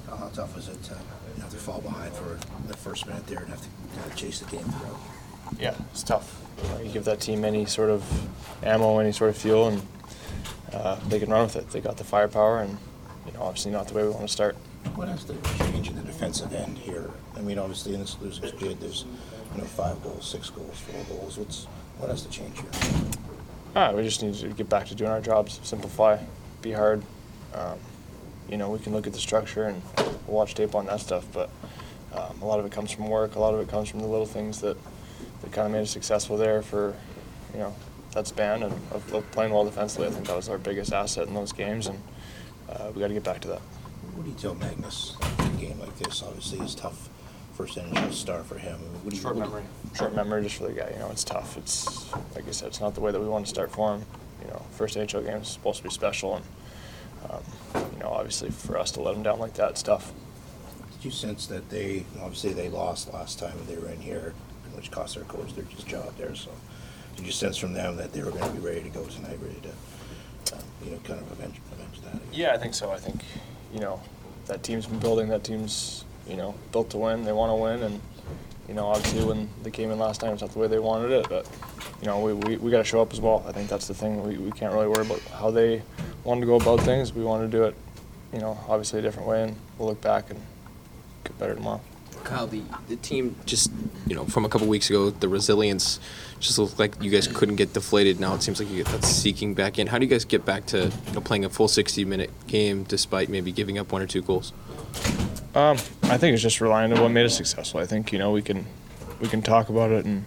How 0.08 0.30
tough 0.34 0.56
was 0.56 0.70
it 0.70 0.82
to 0.84 0.94
have 1.42 1.50
to 1.50 1.58
fall 1.58 1.82
behind 1.82 2.14
for 2.14 2.40
the 2.66 2.78
first 2.78 3.08
minute 3.08 3.28
there 3.28 3.40
and 3.40 3.50
have 3.50 3.62
to 3.62 3.79
kind 3.96 4.12
of 4.12 4.16
chase 4.16 4.40
the 4.40 4.50
game 4.50 4.64
through? 4.66 4.98
Yeah, 5.60 5.76
it's 5.92 6.04
tough. 6.04 6.42
You, 6.84 6.90
give 6.90 7.06
that 7.06 7.22
team 7.22 7.46
any 7.46 7.66
sort 7.66 7.90
of 7.90 8.04
ammo, 8.64 9.00
any 9.00 9.12
sort 9.12 9.30
of 9.30 9.38
fuel, 9.38 9.70
and 9.70 9.82
uh, 10.74 10.96
they 11.08 11.20
can 11.20 11.30
run 11.30 11.44
with 11.44 11.56
it. 11.56 11.70
They 11.70 11.82
got 11.82 11.98
the 11.98 12.04
firepower, 12.04 12.60
and 12.62 12.78
you 13.26 13.34
know, 13.34 13.42
obviously 13.42 13.72
not 13.72 13.88
the 13.88 13.94
way 13.94 14.04
we 14.04 14.10
want 14.10 14.22
to 14.22 14.28
start. 14.28 14.56
What 14.96 15.08
has 15.08 15.24
to 15.26 15.36
change 15.58 15.90
in 15.90 15.96
the 15.96 16.02
defensive 16.02 16.54
end 16.54 16.78
here? 16.78 17.10
I 17.36 17.42
mean, 17.42 17.58
obviously 17.58 17.94
in 17.94 18.02
this 18.02 18.18
losing 18.22 18.48
skid, 18.48 18.80
there's 18.80 19.06
you 19.54 19.62
know 19.62 19.68
five 19.68 20.02
goals, 20.04 20.28
six 20.28 20.50
goals, 20.50 20.80
four 20.80 21.18
goals. 21.18 21.38
What's 21.38 21.66
what 21.98 22.10
has 22.10 22.22
to 22.24 22.30
change 22.30 22.58
here? 22.58 22.70
Ah, 23.76 23.92
we 23.92 24.04
just 24.04 24.22
need 24.24 24.34
to 24.36 24.50
get 24.50 24.68
back 24.70 24.88
to 24.88 24.96
doing 24.96 25.12
our 25.12 25.22
jobs, 25.22 25.60
simplify, 25.64 26.18
be 26.62 26.72
hard. 26.72 27.04
Um, 27.54 27.78
you 28.50 28.58
know, 28.58 28.70
we 28.70 28.80
can 28.80 28.94
look 28.94 29.06
at 29.06 29.14
the 29.14 29.20
structure 29.20 29.66
and 29.66 29.82
watch 30.28 30.56
tape 30.56 30.74
on 30.76 30.88
that 30.88 31.00
stuff, 31.02 31.26
but 31.32 31.50
um, 32.14 32.42
a 32.42 32.46
lot 32.46 32.60
of 32.60 32.66
it 32.66 32.72
comes 32.72 32.92
from 32.92 33.08
work. 33.08 33.36
A 33.36 33.40
lot 33.40 33.54
of 33.54 33.60
it 33.60 33.68
comes 33.70 33.90
from 33.90 34.00
the 34.00 34.08
little 34.08 34.26
things 34.26 34.62
that, 34.62 34.78
that 35.42 35.52
kind 35.52 35.66
of 35.68 35.72
made 35.72 35.82
us 35.82 35.92
successful 35.92 36.38
there 36.38 36.62
for, 36.62 36.96
you 37.54 37.60
know, 37.60 37.76
that 38.14 38.28
span 38.28 38.64
and 38.64 38.74
of, 38.92 39.14
of 39.14 39.32
playing 39.32 39.54
well 39.54 39.64
defensively. 39.66 40.08
I 40.08 40.12
think 40.12 40.26
that 40.28 40.36
was 40.36 40.50
our 40.50 40.58
biggest 40.58 40.92
asset 40.94 41.28
in 41.28 41.34
those 41.34 41.52
games, 41.52 41.88
and 41.88 42.02
uh, 42.70 42.92
we 42.94 43.00
got 43.02 43.08
to 43.10 43.14
get 43.14 43.24
back 43.24 43.42
to 43.42 43.48
that. 43.50 43.62
What 44.16 44.24
do 44.24 44.30
you 44.32 44.36
tell 44.38 44.56
Magnus 44.56 45.16
in 45.40 45.46
a 45.46 45.50
game 45.58 45.80
like 45.80 45.96
this? 45.98 46.24
Obviously, 46.24 46.60
it's 46.60 46.76
tough. 46.76 47.10
First 47.54 47.78
NHL 47.78 48.08
to 48.08 48.14
start 48.14 48.46
for 48.46 48.58
him. 48.58 48.80
What 49.04 49.10
do 49.12 49.16
you, 49.16 49.22
Short 49.22 49.36
what 49.36 49.44
do 49.44 49.50
you- 49.50 49.56
memory. 49.56 49.70
Short 49.96 50.16
memory 50.16 50.44
just 50.44 50.56
for 50.56 50.64
the 50.68 50.74
guy. 50.74 50.90
You 50.94 51.00
know, 51.00 51.10
it's 51.12 51.24
tough. 51.24 51.58
It's 51.58 52.12
like 52.36 52.48
I 52.48 52.52
said, 52.52 52.70
it's 52.70 52.80
not 52.80 52.96
the 52.96 53.02
way 53.02 53.12
that 53.12 53.20
we 53.20 53.28
want 53.28 53.46
to 53.46 53.50
start 53.50 53.72
for 53.72 53.94
him. 53.96 54.06
You 54.42 54.48
know, 54.48 54.62
first 54.72 54.96
NHL 54.98 55.26
game 55.26 55.38
is 55.42 55.50
supposed 55.50 55.78
to 55.80 55.84
be 55.84 55.90
special, 55.90 56.38
and 56.38 56.46
um, 57.30 57.44
you 57.94 58.00
know, 58.00 58.10
obviously 58.10 58.50
for 58.50 58.78
us 58.78 58.92
to 58.92 59.02
let 59.02 59.16
him 59.16 59.24
down 59.24 59.40
like 59.40 59.54
that, 59.56 59.72
it's 59.72 59.84
tough. 59.84 60.14
Did 61.00 61.06
you 61.06 61.12
sense 61.12 61.48
that 61.48 61.70
they 61.70 62.04
obviously 62.22 62.52
they 62.52 62.68
lost 62.68 63.14
last 63.14 63.40
time 63.40 63.54
they 63.68 63.78
were 63.78 63.88
in 63.88 64.02
here, 64.02 64.34
which 64.76 64.92
cost 64.92 65.16
their 65.16 65.24
coach 65.24 65.56
their 65.56 65.64
job 65.64 66.14
there? 66.18 66.36
So, 66.36 66.52
did 67.16 67.26
you 67.26 67.32
sense 67.32 67.56
from 67.56 67.72
them 67.72 67.96
that 67.96 68.12
they 68.12 68.22
were 68.22 68.32
going 68.32 68.44
to 68.44 68.50
be 68.50 68.60
ready 68.60 68.82
to 68.82 68.90
go 68.90 69.06
tonight, 69.06 69.40
ready 69.42 69.62
to, 69.62 70.56
um, 70.58 70.64
you 70.84 70.92
know, 70.92 70.98
kind 71.06 71.22
of 71.22 71.32
avenge, 71.32 71.56
avenge 71.72 72.02
that? 72.02 72.20
Yeah, 72.34 72.52
I 72.52 72.58
think 72.58 72.74
so. 72.74 72.92
I 72.92 72.98
think, 72.98 73.22
you 73.74 73.80
know, 73.80 74.02
that 74.48 74.62
team's 74.62 74.88
been 74.88 75.00
building. 75.00 75.30
That 75.30 75.46
team's, 75.46 76.04
you 76.28 76.36
know, 76.36 76.54
built 76.74 76.90
to 76.90 76.98
win. 76.98 77.24
They 77.24 77.32
want 77.32 77.52
to 77.52 77.56
win, 77.56 77.82
and 77.84 78.02
you 78.68 78.74
know, 78.74 78.88
obviously 78.88 79.24
when 79.24 79.50
they 79.64 79.72
came 79.72 79.92
in 79.92 80.00
last 80.00 80.20
time, 80.20 80.34
it's 80.34 80.42
not 80.42 80.52
the 80.52 80.60
way 80.60 80.68
they 80.68 80.80
wanted 80.80 81.12
it. 81.12 81.30
But 81.30 81.50
you 82.02 82.08
know, 82.08 82.20
we, 82.20 82.34
we, 82.34 82.58
we 82.58 82.72
got 82.72 82.80
to 82.80 82.84
show 82.84 83.02
up 83.02 83.14
as 83.14 83.22
well. 83.22 83.46
I 83.48 83.54
think 83.54 83.70
that's 83.70 83.88
the 83.88 83.94
thing. 83.94 84.22
We, 84.28 84.38
we 84.38 84.52
can't 84.52 84.74
really 84.74 84.90
worry 84.90 85.06
about 85.06 85.22
how 85.40 85.50
they 85.50 85.82
wanted 86.26 86.42
to 86.42 86.48
go 86.48 86.58
about 86.58 86.82
things. 86.82 87.14
We 87.14 87.24
want 87.24 87.50
to 87.50 87.58
do 87.58 87.64
it, 87.64 87.76
you 88.34 88.40
know, 88.40 88.60
obviously 88.68 89.00
a 89.00 89.02
different 89.02 89.30
way, 89.30 89.44
and 89.44 89.56
we'll 89.78 89.88
look 89.88 90.02
back 90.02 90.30
and 90.30 90.42
get 91.24 91.38
better 91.40 91.56
tomorrow. 91.56 91.82
Kyle, 92.24 92.48
the, 92.48 92.62
the 92.88 92.98
team 92.98 93.36
just, 93.46 93.72
you 94.06 94.16
know, 94.16 94.26
from 94.26 94.46
a 94.46 94.50
couple 94.50 94.68
weeks 94.68 94.90
ago, 94.90 95.10
the 95.10 95.28
resilience 95.28 96.00
just 96.40 96.60
looked 96.60 96.78
like 96.78 97.02
you 97.02 97.10
guys 97.10 97.28
couldn't 97.28 97.56
get 97.56 97.74
deflated. 97.74 98.20
Now 98.20 98.36
it 98.36 98.44
seems 98.44 98.60
like 98.60 98.70
you 98.70 98.84
get 98.84 98.88
that 98.88 99.06
seeking 99.06 99.54
back 99.54 99.80
in. 99.80 99.88
How 99.88 99.98
do 99.98 100.06
you 100.06 100.10
guys 100.10 100.26
get 100.26 100.46
back 100.46 100.66
to 100.68 100.92
you 101.08 101.14
know, 101.14 101.22
playing 101.22 101.46
a 101.46 101.50
full 101.50 101.68
60 101.68 102.06
minute 102.06 102.32
game 102.48 102.84
despite 102.84 103.30
maybe 103.30 103.52
giving 103.52 103.78
up 103.78 103.92
one 103.92 104.02
or 104.02 104.08
two 104.08 104.22
goals? 104.22 104.54
Um, 105.56 105.78
I 106.04 106.18
think 106.18 106.34
it's 106.34 106.44
just 106.44 106.62
relying 106.62 106.94
on 106.94 107.02
what 107.02 107.10
made 107.10 107.26
us 107.26 107.36
successful. 107.36 107.80
I 107.80 107.86
think 107.86 108.14
you 108.14 108.20
know 108.20 108.32
we 108.32 108.42
can 108.42 108.66
we 109.20 109.28
can 109.28 109.42
talk 109.42 109.70
about 109.70 109.92
it 109.92 110.06
and 110.06 110.26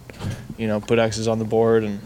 you 0.58 0.66
know 0.66 0.80
put 0.80 0.98
X's 0.98 1.28
on 1.28 1.38
the 1.38 1.44
board 1.44 1.84
and 1.84 2.00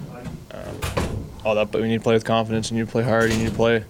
um, 0.50 1.16
all 1.44 1.54
that, 1.54 1.70
but 1.70 1.80
we 1.80 1.88
need 1.88 1.98
to 1.98 2.02
play 2.02 2.14
with 2.14 2.24
confidence. 2.24 2.70
And 2.70 2.76
you 2.76 2.84
need 2.84 2.88
to 2.88 2.92
play 2.92 3.02
hard. 3.02 3.32
You 3.32 3.38
need 3.38 3.48
to 3.48 3.54
play 3.54 3.84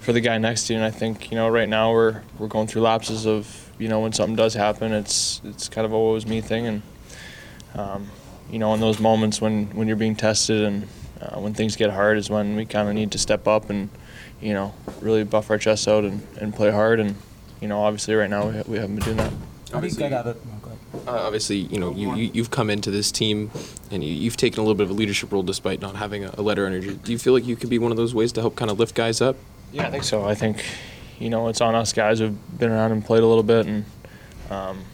for 0.00 0.12
the 0.12 0.20
guy 0.20 0.36
next 0.38 0.66
to 0.66 0.74
you. 0.74 0.78
And 0.78 0.84
I 0.84 0.90
think 0.90 1.30
you 1.30 1.36
know 1.36 1.48
right 1.48 1.68
now 1.68 1.92
we're 1.92 2.22
we're 2.38 2.48
going 2.48 2.66
through 2.66 2.82
lapses 2.82 3.26
of 3.26 3.69
you 3.80 3.88
know 3.88 4.00
when 4.00 4.12
something 4.12 4.36
does 4.36 4.54
happen, 4.54 4.92
it's 4.92 5.40
it's 5.44 5.68
kind 5.68 5.84
of 5.84 5.92
a 5.92 5.98
what 5.98 6.12
was 6.12 6.26
me 6.26 6.40
thing, 6.40 6.66
and 6.66 6.82
um, 7.74 8.08
you 8.50 8.58
know 8.58 8.74
in 8.74 8.80
those 8.80 9.00
moments 9.00 9.40
when 9.40 9.66
when 9.76 9.88
you're 9.88 9.96
being 9.96 10.16
tested 10.16 10.62
and 10.62 10.86
uh, 11.20 11.40
when 11.40 11.54
things 11.54 11.76
get 11.76 11.90
hard 11.90 12.18
is 12.18 12.30
when 12.30 12.56
we 12.56 12.64
kind 12.64 12.88
of 12.88 12.94
need 12.94 13.10
to 13.12 13.18
step 13.18 13.46
up 13.48 13.70
and 13.70 13.88
you 14.40 14.52
know 14.52 14.74
really 15.00 15.24
buff 15.24 15.50
our 15.50 15.58
chests 15.58 15.88
out 15.88 16.04
and, 16.04 16.26
and 16.40 16.54
play 16.54 16.70
hard 16.70 17.00
and 17.00 17.14
you 17.60 17.68
know 17.68 17.82
obviously 17.82 18.14
right 18.14 18.30
now 18.30 18.48
we, 18.48 18.56
ha- 18.56 18.62
we 18.66 18.78
haven't 18.78 18.96
been 18.96 19.04
doing 19.04 19.16
that. 19.16 19.32
Obviously, 19.72 20.02
uh, 20.12 20.24
obviously, 21.06 21.56
you 21.58 21.78
know, 21.78 21.92
you, 21.92 22.14
you, 22.16 22.30
you've 22.34 22.50
come 22.50 22.70
into 22.70 22.90
this 22.90 23.12
team 23.12 23.52
and 23.92 24.02
you, 24.02 24.12
you've 24.12 24.36
taken 24.36 24.58
a 24.58 24.62
little 24.62 24.74
bit 24.74 24.84
of 24.84 24.90
a 24.90 24.94
leadership 24.94 25.30
role 25.30 25.44
despite 25.44 25.80
not 25.80 25.94
having 25.94 26.24
a, 26.24 26.34
a 26.36 26.42
letter 26.42 26.66
energy. 26.66 26.94
Do 26.96 27.12
you 27.12 27.18
feel 27.18 27.32
like 27.32 27.46
you 27.46 27.54
could 27.54 27.70
be 27.70 27.78
one 27.78 27.92
of 27.92 27.96
those 27.96 28.12
ways 28.12 28.32
to 28.32 28.40
help 28.40 28.56
kind 28.56 28.70
of 28.70 28.80
lift 28.80 28.96
guys 28.96 29.20
up? 29.20 29.36
Yeah, 29.72 29.86
I 29.86 29.90
think 29.90 30.02
so. 30.02 30.24
I 30.24 30.34
think, 30.34 30.64
you 31.20 31.30
know, 31.30 31.46
it's 31.48 31.60
on 31.60 31.74
us 31.76 31.92
guys 31.92 32.18
who've 32.18 32.58
been 32.58 32.70
around 32.70 32.92
and 32.92 33.04
played 33.04 33.22
a 33.22 33.26
little 33.26 33.44
bit, 33.44 33.66
and, 33.66 33.84
um, 34.50 34.84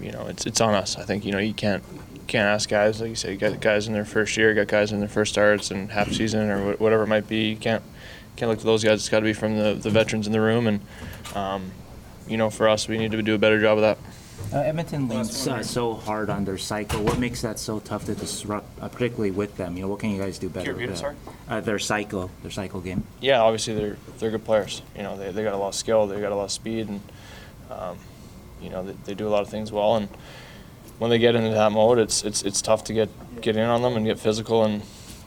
you 0.00 0.10
know, 0.10 0.26
it's 0.26 0.46
it's 0.46 0.60
on 0.60 0.74
us. 0.74 0.96
I 0.96 1.04
think 1.04 1.24
you 1.24 1.30
know 1.30 1.38
you 1.38 1.54
can't 1.54 1.84
can't 2.26 2.48
ask 2.48 2.68
guys 2.68 3.00
like 3.00 3.10
you 3.10 3.14
say, 3.14 3.32
you 3.32 3.38
got 3.38 3.60
guys 3.60 3.86
in 3.86 3.92
their 3.92 4.04
first 4.04 4.36
year, 4.36 4.48
you 4.48 4.54
got 4.54 4.66
guys 4.66 4.90
in 4.90 5.00
their 5.00 5.08
first 5.08 5.32
starts 5.32 5.70
and 5.70 5.92
half 5.92 6.10
season 6.10 6.48
or 6.48 6.72
wh- 6.72 6.80
whatever 6.80 7.02
it 7.02 7.08
might 7.08 7.28
be. 7.28 7.50
You 7.50 7.56
can't 7.56 7.82
can't 8.36 8.50
look 8.50 8.58
to 8.60 8.64
those 8.64 8.82
guys. 8.82 9.00
It's 9.00 9.08
got 9.08 9.20
to 9.20 9.24
be 9.24 9.34
from 9.34 9.58
the 9.58 9.74
the 9.74 9.90
veterans 9.90 10.26
in 10.26 10.32
the 10.32 10.40
room, 10.40 10.66
and 10.66 10.80
um, 11.34 11.70
you 12.26 12.36
know, 12.36 12.50
for 12.50 12.68
us, 12.68 12.88
we 12.88 12.96
need 12.98 13.12
to 13.12 13.22
do 13.22 13.34
a 13.34 13.38
better 13.38 13.60
job 13.60 13.78
of 13.78 13.82
that. 13.82 13.98
Uh, 14.52 14.58
Edmonton 14.58 15.08
leans 15.08 15.46
uh, 15.48 15.62
so 15.62 15.94
hard 15.94 16.28
on 16.30 16.44
their 16.44 16.58
cycle. 16.58 17.02
What 17.02 17.18
makes 17.18 17.40
that 17.42 17.58
so 17.58 17.80
tough 17.80 18.04
to 18.06 18.14
disrupt, 18.14 18.66
uh, 18.80 18.88
particularly 18.88 19.30
with 19.30 19.56
them? 19.56 19.76
You 19.76 19.82
know, 19.82 19.88
what 19.88 20.00
can 20.00 20.10
you 20.10 20.20
guys 20.20 20.38
do 20.38 20.48
better? 20.48 20.72
Can 20.72 20.80
you 20.80 20.86
repeat 20.88 20.94
it, 20.94 20.98
sorry? 20.98 21.16
Uh, 21.48 21.60
their 21.60 21.78
cycle, 21.78 22.30
their 22.42 22.50
cycle 22.50 22.80
game. 22.80 23.04
yeah, 23.20 23.40
obviously 23.40 23.74
they're 23.74 23.96
they're 24.18 24.30
good 24.30 24.44
players. 24.44 24.82
You 24.96 25.02
know, 25.02 25.16
they 25.16 25.32
they 25.32 25.42
got 25.42 25.54
a 25.54 25.56
lot 25.56 25.68
of 25.68 25.74
skill, 25.74 26.06
they 26.06 26.20
got 26.20 26.32
a 26.32 26.34
lot 26.34 26.44
of 26.44 26.52
speed, 26.52 26.88
and 26.88 27.00
um, 27.70 27.98
you 28.60 28.68
know 28.70 28.82
they, 28.84 28.92
they 29.04 29.14
do 29.14 29.26
a 29.26 29.30
lot 29.30 29.42
of 29.42 29.48
things 29.48 29.72
well. 29.72 29.96
And 29.96 30.08
when 30.98 31.10
they 31.10 31.18
get 31.18 31.34
into 31.34 31.50
that 31.50 31.72
mode, 31.72 31.98
it's 31.98 32.22
it's 32.22 32.42
it's 32.42 32.60
tough 32.60 32.84
to 32.84 32.92
get 32.92 33.08
get 33.40 33.56
in 33.56 33.64
on 33.66 33.80
them 33.82 33.96
and 33.96 34.04
get 34.04 34.18
physical. 34.18 34.64
And 34.64 34.82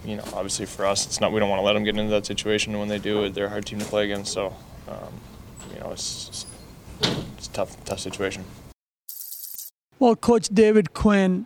you 0.05 0.17
know, 0.17 0.23
obviously 0.33 0.67
for 0.67 0.85
us, 0.85 1.05
it's 1.07 1.19
not 1.19 1.31
we 1.31 1.39
don't 1.39 1.49
want 1.49 1.59
to 1.59 1.65
let 1.65 1.73
them 1.73 1.83
get 1.83 1.97
into 1.97 2.11
that 2.11 2.25
situation. 2.25 2.73
And 2.73 2.79
when 2.79 2.89
they 2.89 2.99
do, 2.99 3.27
they're 3.29 3.47
a 3.47 3.49
hard 3.49 3.65
team 3.65 3.79
to 3.79 3.85
play 3.85 4.05
against. 4.05 4.33
So 4.33 4.55
um, 4.87 5.13
you 5.73 5.79
know, 5.79 5.91
it's, 5.91 6.29
it's 6.29 6.45
it's 7.37 7.47
a 7.47 7.51
tough 7.51 7.83
tough 7.85 7.99
situation. 7.99 8.45
Well, 9.97 10.17
Coach 10.17 10.49
David 10.49 10.93
Quinn 10.93 11.45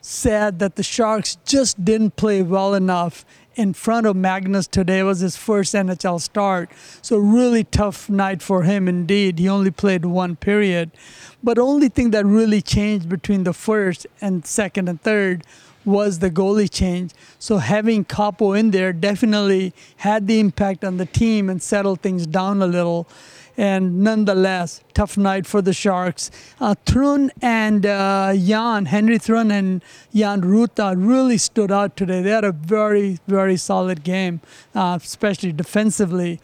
said 0.00 0.58
that 0.58 0.74
the 0.74 0.82
Sharks 0.82 1.36
just 1.44 1.84
didn't 1.84 2.16
play 2.16 2.42
well 2.42 2.74
enough 2.74 3.24
in 3.54 3.72
front 3.72 4.06
of 4.06 4.16
Magnus 4.16 4.66
today. 4.66 5.00
It 5.00 5.04
was 5.04 5.20
his 5.20 5.36
first 5.36 5.72
NHL 5.72 6.20
start. 6.20 6.70
So 7.00 7.16
really 7.16 7.62
tough 7.62 8.10
night 8.10 8.42
for 8.42 8.64
him 8.64 8.88
indeed. 8.88 9.38
He 9.38 9.48
only 9.48 9.70
played 9.70 10.04
one 10.04 10.34
period. 10.34 10.90
But 11.44 11.58
only 11.58 11.88
thing 11.88 12.10
that 12.10 12.26
really 12.26 12.60
changed 12.60 13.08
between 13.08 13.44
the 13.44 13.52
first 13.52 14.06
and 14.20 14.44
second 14.44 14.88
and 14.88 15.00
third 15.00 15.44
was 15.84 16.18
the 16.18 16.30
goalie 16.30 16.70
change. 16.70 17.12
So 17.38 17.58
having 17.58 18.04
Kaapo 18.04 18.58
in 18.58 18.72
there 18.72 18.92
definitely 18.92 19.72
had 19.98 20.26
the 20.26 20.40
impact 20.40 20.84
on 20.84 20.96
the 20.96 21.06
team 21.06 21.48
and 21.48 21.62
settled 21.62 22.00
things 22.00 22.26
down 22.26 22.60
a 22.60 22.66
little. 22.66 23.06
And 23.56 24.00
nonetheless, 24.00 24.82
tough 24.92 25.16
night 25.16 25.46
for 25.46 25.62
the 25.62 25.72
Sharks. 25.72 26.30
Uh, 26.60 26.74
Thrun 26.84 27.30
and 27.40 27.86
uh, 27.86 28.34
Jan, 28.36 28.86
Henry 28.86 29.18
Thrun 29.18 29.50
and 29.50 29.82
Jan 30.14 30.42
Ruta 30.42 30.94
really 30.96 31.38
stood 31.38 31.72
out 31.72 31.96
today. 31.96 32.20
They 32.20 32.30
had 32.30 32.44
a 32.44 32.52
very, 32.52 33.18
very 33.26 33.56
solid 33.56 34.04
game, 34.04 34.40
uh, 34.74 34.98
especially 35.02 35.52
defensively. 35.52 36.38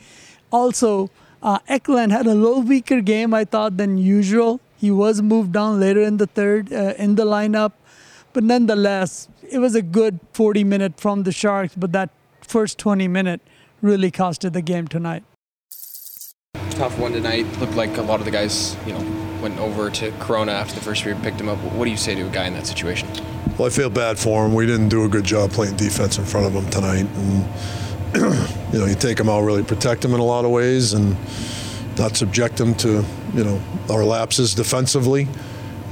Also, 0.51 1.11
uh, 1.43 1.59
Eklund 1.69 2.13
had 2.13 2.27
a 2.27 2.35
little 2.35 2.63
weaker 2.63 3.01
game, 3.01 3.35
I 3.35 3.45
thought, 3.45 3.77
than 3.77 3.99
usual. 3.99 4.61
He 4.79 4.91
was 4.91 5.21
moved 5.21 5.53
down 5.53 5.81
later 5.81 6.01
in 6.01 6.17
the 6.17 6.27
third 6.27 6.73
uh, 6.73 6.95
in 6.97 7.17
the 7.17 7.25
lineup. 7.25 7.73
But 8.33 8.45
nonetheless, 8.45 9.29
it 9.49 9.59
was 9.59 9.75
a 9.75 9.83
good 9.83 10.19
40 10.33 10.65
minute 10.65 10.99
from 10.99 11.25
the 11.25 11.33
Sharks, 11.33 11.75
but 11.77 11.93
that 11.93 12.11
first 12.41 12.79
20 12.79 13.07
minute 13.09 13.41
really 13.83 14.11
costed 14.11 14.53
the 14.55 14.63
game 14.63 14.89
tonight. 14.89 15.25
Tough 16.83 16.99
one 16.99 17.13
tonight. 17.13 17.47
Looked 17.61 17.77
like 17.77 17.97
a 17.97 18.03
lot 18.03 18.21
of 18.21 18.25
the 18.25 18.31
guys, 18.31 18.77
you 18.87 18.93
know, 18.93 19.41
went 19.41 19.59
over 19.59 19.89
to 19.91 20.11
Chrona 20.13 20.53
after 20.53 20.75
the 20.75 20.81
first 20.81 21.03
period, 21.03 21.23
picked 21.23 21.41
him 21.41 21.49
up. 21.49 21.59
What 21.59 21.85
do 21.85 21.91
you 21.91 21.97
say 21.97 22.15
to 22.15 22.27
a 22.27 22.31
guy 22.31 22.47
in 22.47 22.55
that 22.55 22.67
situation? 22.67 23.09
Well, 23.57 23.67
I 23.67 23.71
feel 23.71 23.89
bad 23.89 24.19
for 24.19 24.45
him. 24.45 24.55
We 24.55 24.67
didn't 24.67 24.89
do 24.89 25.05
a 25.05 25.09
good 25.09 25.25
job 25.25 25.51
playing 25.53 25.77
defense 25.77 26.19
in 26.19 26.25
front 26.25 26.47
of 26.47 26.53
him 26.55 26.69
tonight. 26.71 27.07
And, 27.15 27.45
you 28.73 28.79
know, 28.81 28.87
you 28.87 28.95
take 28.95 29.21
him 29.21 29.29
out, 29.29 29.43
really 29.43 29.63
protect 29.63 30.05
him 30.05 30.13
in 30.13 30.21
a 30.21 30.25
lot 30.25 30.45
of 30.45 30.51
ways 30.51 30.93
and 30.93 31.17
not 31.99 32.17
subject 32.17 32.59
him 32.59 32.75
to, 32.77 33.05
you 33.35 33.45
know, 33.45 33.61
our 33.89 34.05
lapses 34.05 34.55
defensively. 34.55 35.29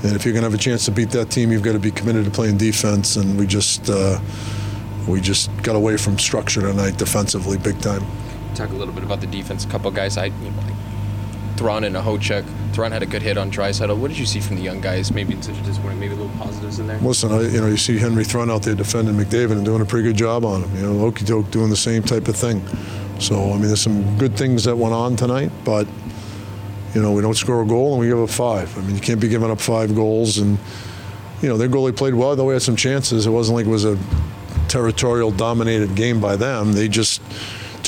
And 0.02 0.16
if 0.16 0.24
you're 0.24 0.32
going 0.32 0.42
to 0.42 0.50
have 0.50 0.54
a 0.54 0.62
chance 0.62 0.86
to 0.86 0.90
beat 0.90 1.10
that 1.10 1.30
team, 1.30 1.52
you've 1.52 1.62
got 1.62 1.72
to 1.72 1.78
be 1.78 1.90
committed 1.90 2.24
to 2.24 2.30
playing 2.30 2.56
defense. 2.56 3.16
And 3.16 3.38
we 3.38 3.46
just, 3.46 3.88
uh, 3.90 4.18
we 5.06 5.20
just 5.20 5.50
got 5.62 5.76
away 5.76 5.98
from 5.98 6.18
structure 6.18 6.62
tonight 6.62 6.96
defensively, 6.96 7.58
big 7.58 7.80
time. 7.80 8.04
Talk 8.60 8.72
a 8.72 8.74
little 8.74 8.92
bit 8.92 9.04
about 9.04 9.22
the 9.22 9.26
defense. 9.26 9.64
A 9.64 9.68
couple 9.68 9.90
guys, 9.90 10.18
I, 10.18 10.26
you 10.26 10.50
know, 10.50 10.58
like 10.58 10.74
Thrun 11.56 11.84
and 11.84 11.96
Okhotiuk. 11.96 12.44
Thrun 12.74 12.92
had 12.92 13.02
a 13.02 13.06
good 13.06 13.22
hit 13.22 13.38
on 13.38 13.50
Draisaitl. 13.50 13.96
What 13.96 14.08
did 14.08 14.18
you 14.18 14.26
see 14.26 14.38
from 14.38 14.56
the 14.56 14.62
young 14.62 14.82
guys? 14.82 15.10
Maybe 15.10 15.32
in 15.32 15.40
such 15.40 15.56
a 15.56 15.62
disappointment, 15.62 16.00
maybe 16.00 16.12
a 16.12 16.16
little 16.16 16.36
positives 16.36 16.78
in 16.78 16.86
there. 16.86 16.98
Listen, 16.98 17.32
I, 17.32 17.40
you 17.40 17.58
know, 17.58 17.68
you 17.68 17.78
see 17.78 17.96
Henry 17.96 18.22
Thrun 18.22 18.50
out 18.50 18.62
there 18.62 18.74
defending 18.74 19.14
McDavid 19.14 19.52
and 19.52 19.64
doing 19.64 19.80
a 19.80 19.86
pretty 19.86 20.06
good 20.06 20.16
job 20.18 20.44
on 20.44 20.62
him. 20.62 20.76
You 20.76 20.82
know, 20.92 21.10
Okie 21.10 21.24
doke 21.24 21.50
doing 21.50 21.70
the 21.70 21.76
same 21.76 22.02
type 22.02 22.28
of 22.28 22.36
thing. 22.36 22.62
So, 23.18 23.34
I 23.34 23.52
mean, 23.54 23.62
there's 23.68 23.80
some 23.80 24.18
good 24.18 24.36
things 24.36 24.64
that 24.64 24.76
went 24.76 24.92
on 24.92 25.16
tonight, 25.16 25.50
but, 25.64 25.88
you 26.94 27.00
know, 27.00 27.12
we 27.12 27.22
don't 27.22 27.32
score 27.32 27.62
a 27.62 27.66
goal 27.66 27.92
and 27.92 28.00
we 28.00 28.08
give 28.08 28.20
up 28.20 28.28
five. 28.28 28.76
I 28.76 28.82
mean, 28.82 28.94
you 28.94 29.00
can't 29.00 29.22
be 29.22 29.28
giving 29.28 29.50
up 29.50 29.62
five 29.62 29.94
goals. 29.94 30.36
And, 30.36 30.58
you 31.40 31.48
know, 31.48 31.56
their 31.56 31.70
goalie 31.70 31.96
played 31.96 32.12
well, 32.14 32.36
though 32.36 32.44
we 32.44 32.52
had 32.52 32.60
some 32.60 32.76
chances. 32.76 33.26
It 33.26 33.30
wasn't 33.30 33.56
like 33.56 33.64
it 33.64 33.70
was 33.70 33.86
a 33.86 33.98
territorial 34.68 35.30
dominated 35.30 35.94
game 35.94 36.20
by 36.20 36.36
them. 36.36 36.74
They 36.74 36.88
just 36.88 37.22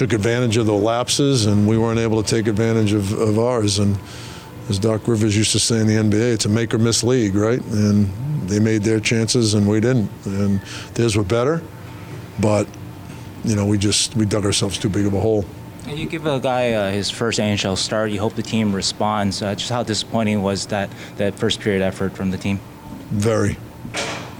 took 0.02 0.12
advantage 0.12 0.56
of 0.56 0.66
the 0.66 0.74
lapses, 0.74 1.46
and 1.46 1.68
we 1.68 1.78
weren't 1.78 2.00
able 2.00 2.20
to 2.20 2.28
take 2.28 2.48
advantage 2.48 2.92
of, 2.92 3.12
of 3.12 3.38
ours. 3.38 3.78
And 3.78 3.96
as 4.68 4.76
Doc 4.76 5.06
Rivers 5.06 5.36
used 5.36 5.52
to 5.52 5.60
say 5.60 5.78
in 5.78 5.86
the 5.86 5.94
NBA, 5.94 6.34
it's 6.34 6.44
a 6.44 6.48
make 6.48 6.74
or 6.74 6.78
miss 6.78 7.04
league, 7.04 7.36
right? 7.36 7.60
And 7.66 8.08
they 8.48 8.58
made 8.58 8.82
their 8.82 8.98
chances, 8.98 9.54
and 9.54 9.68
we 9.68 9.78
didn't. 9.78 10.10
And 10.26 10.60
theirs 10.94 11.16
were 11.16 11.22
better, 11.22 11.62
but 12.40 12.66
you 13.44 13.54
know, 13.54 13.64
we 13.64 13.78
just 13.78 14.16
we 14.16 14.26
dug 14.26 14.44
ourselves 14.44 14.76
too 14.76 14.88
big 14.88 15.06
of 15.06 15.14
a 15.14 15.20
hole. 15.20 15.44
You 15.86 16.06
give 16.06 16.26
a 16.26 16.40
guy 16.40 16.72
uh, 16.72 16.90
his 16.90 17.08
first 17.08 17.38
NHL 17.38 17.76
start. 17.76 18.10
You 18.10 18.18
hope 18.18 18.34
the 18.34 18.42
team 18.42 18.74
responds. 18.74 19.40
Uh, 19.40 19.54
just 19.54 19.70
how 19.70 19.84
disappointing 19.84 20.42
was 20.42 20.66
that 20.66 20.90
that 21.16 21.36
first 21.36 21.60
period 21.60 21.80
effort 21.82 22.16
from 22.16 22.32
the 22.32 22.38
team? 22.38 22.58
Very, 23.10 23.56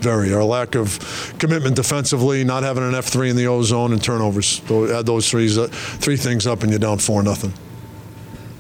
very. 0.03 0.35
Our 0.35 0.45
lack 0.45 0.75
of 0.75 1.35
commitment 1.39 1.77
defensively, 1.77 2.45
not 2.45 2.63
having 2.63 2.83
an 2.85 2.93
F3 2.93 3.31
in 3.31 3.37
the 3.37 3.47
O 3.47 3.63
zone, 3.63 3.93
and 3.93 4.03
turnovers. 4.03 4.63
So 4.67 4.99
add 4.99 5.07
those 5.07 5.31
three 5.31 5.49
three 5.49 6.17
things 6.17 6.47
up, 6.47 6.63
and 6.63 6.71
you're 6.71 6.79
down 6.79 6.99
four 6.99 7.23
nothing. 7.23 7.53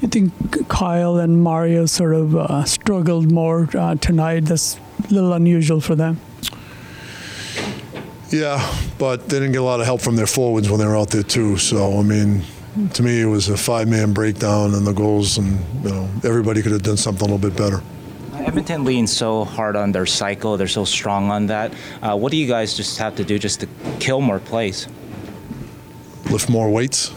I 0.02 0.08
think 0.08 0.32
Kyle 0.68 1.18
and 1.18 1.40
Mario 1.40 1.86
sort 1.86 2.14
of 2.14 2.34
uh, 2.34 2.64
struggled 2.64 3.30
more 3.30 3.68
uh, 3.74 3.94
tonight. 3.94 4.46
That's 4.46 4.76
a 5.08 5.14
little 5.14 5.32
unusual 5.32 5.80
for 5.80 5.94
them. 5.94 6.20
Yeah, 8.30 8.58
but 8.98 9.28
they 9.28 9.38
didn't 9.38 9.52
get 9.52 9.60
a 9.60 9.64
lot 9.64 9.80
of 9.80 9.86
help 9.86 10.00
from 10.00 10.16
their 10.16 10.26
forwards 10.26 10.70
when 10.70 10.80
they 10.80 10.86
were 10.86 10.96
out 10.96 11.10
there 11.10 11.22
too. 11.22 11.56
So 11.58 11.98
I 11.98 12.02
mean, 12.02 12.42
to 12.94 13.02
me, 13.02 13.20
it 13.20 13.26
was 13.26 13.48
a 13.48 13.56
five-man 13.56 14.12
breakdown, 14.12 14.74
and 14.74 14.86
the 14.86 14.92
goals, 14.92 15.38
and 15.38 15.60
you 15.84 15.90
know, 15.90 16.08
everybody 16.24 16.62
could 16.62 16.72
have 16.72 16.82
done 16.82 16.96
something 16.96 17.28
a 17.28 17.32
little 17.32 17.50
bit 17.50 17.56
better. 17.56 17.82
Edmonton 18.44 18.84
leans 18.84 19.16
so 19.16 19.44
hard 19.44 19.76
on 19.76 19.92
their 19.92 20.06
cycle. 20.06 20.56
They're 20.56 20.66
so 20.66 20.84
strong 20.84 21.30
on 21.30 21.46
that. 21.46 21.72
Uh, 22.02 22.16
what 22.16 22.32
do 22.32 22.36
you 22.36 22.48
guys 22.48 22.76
just 22.76 22.98
have 22.98 23.14
to 23.16 23.24
do 23.24 23.38
just 23.38 23.60
to 23.60 23.68
kill 24.00 24.20
more 24.20 24.40
plays? 24.40 24.88
Lift 26.30 26.48
more 26.50 26.68
weights. 26.68 27.12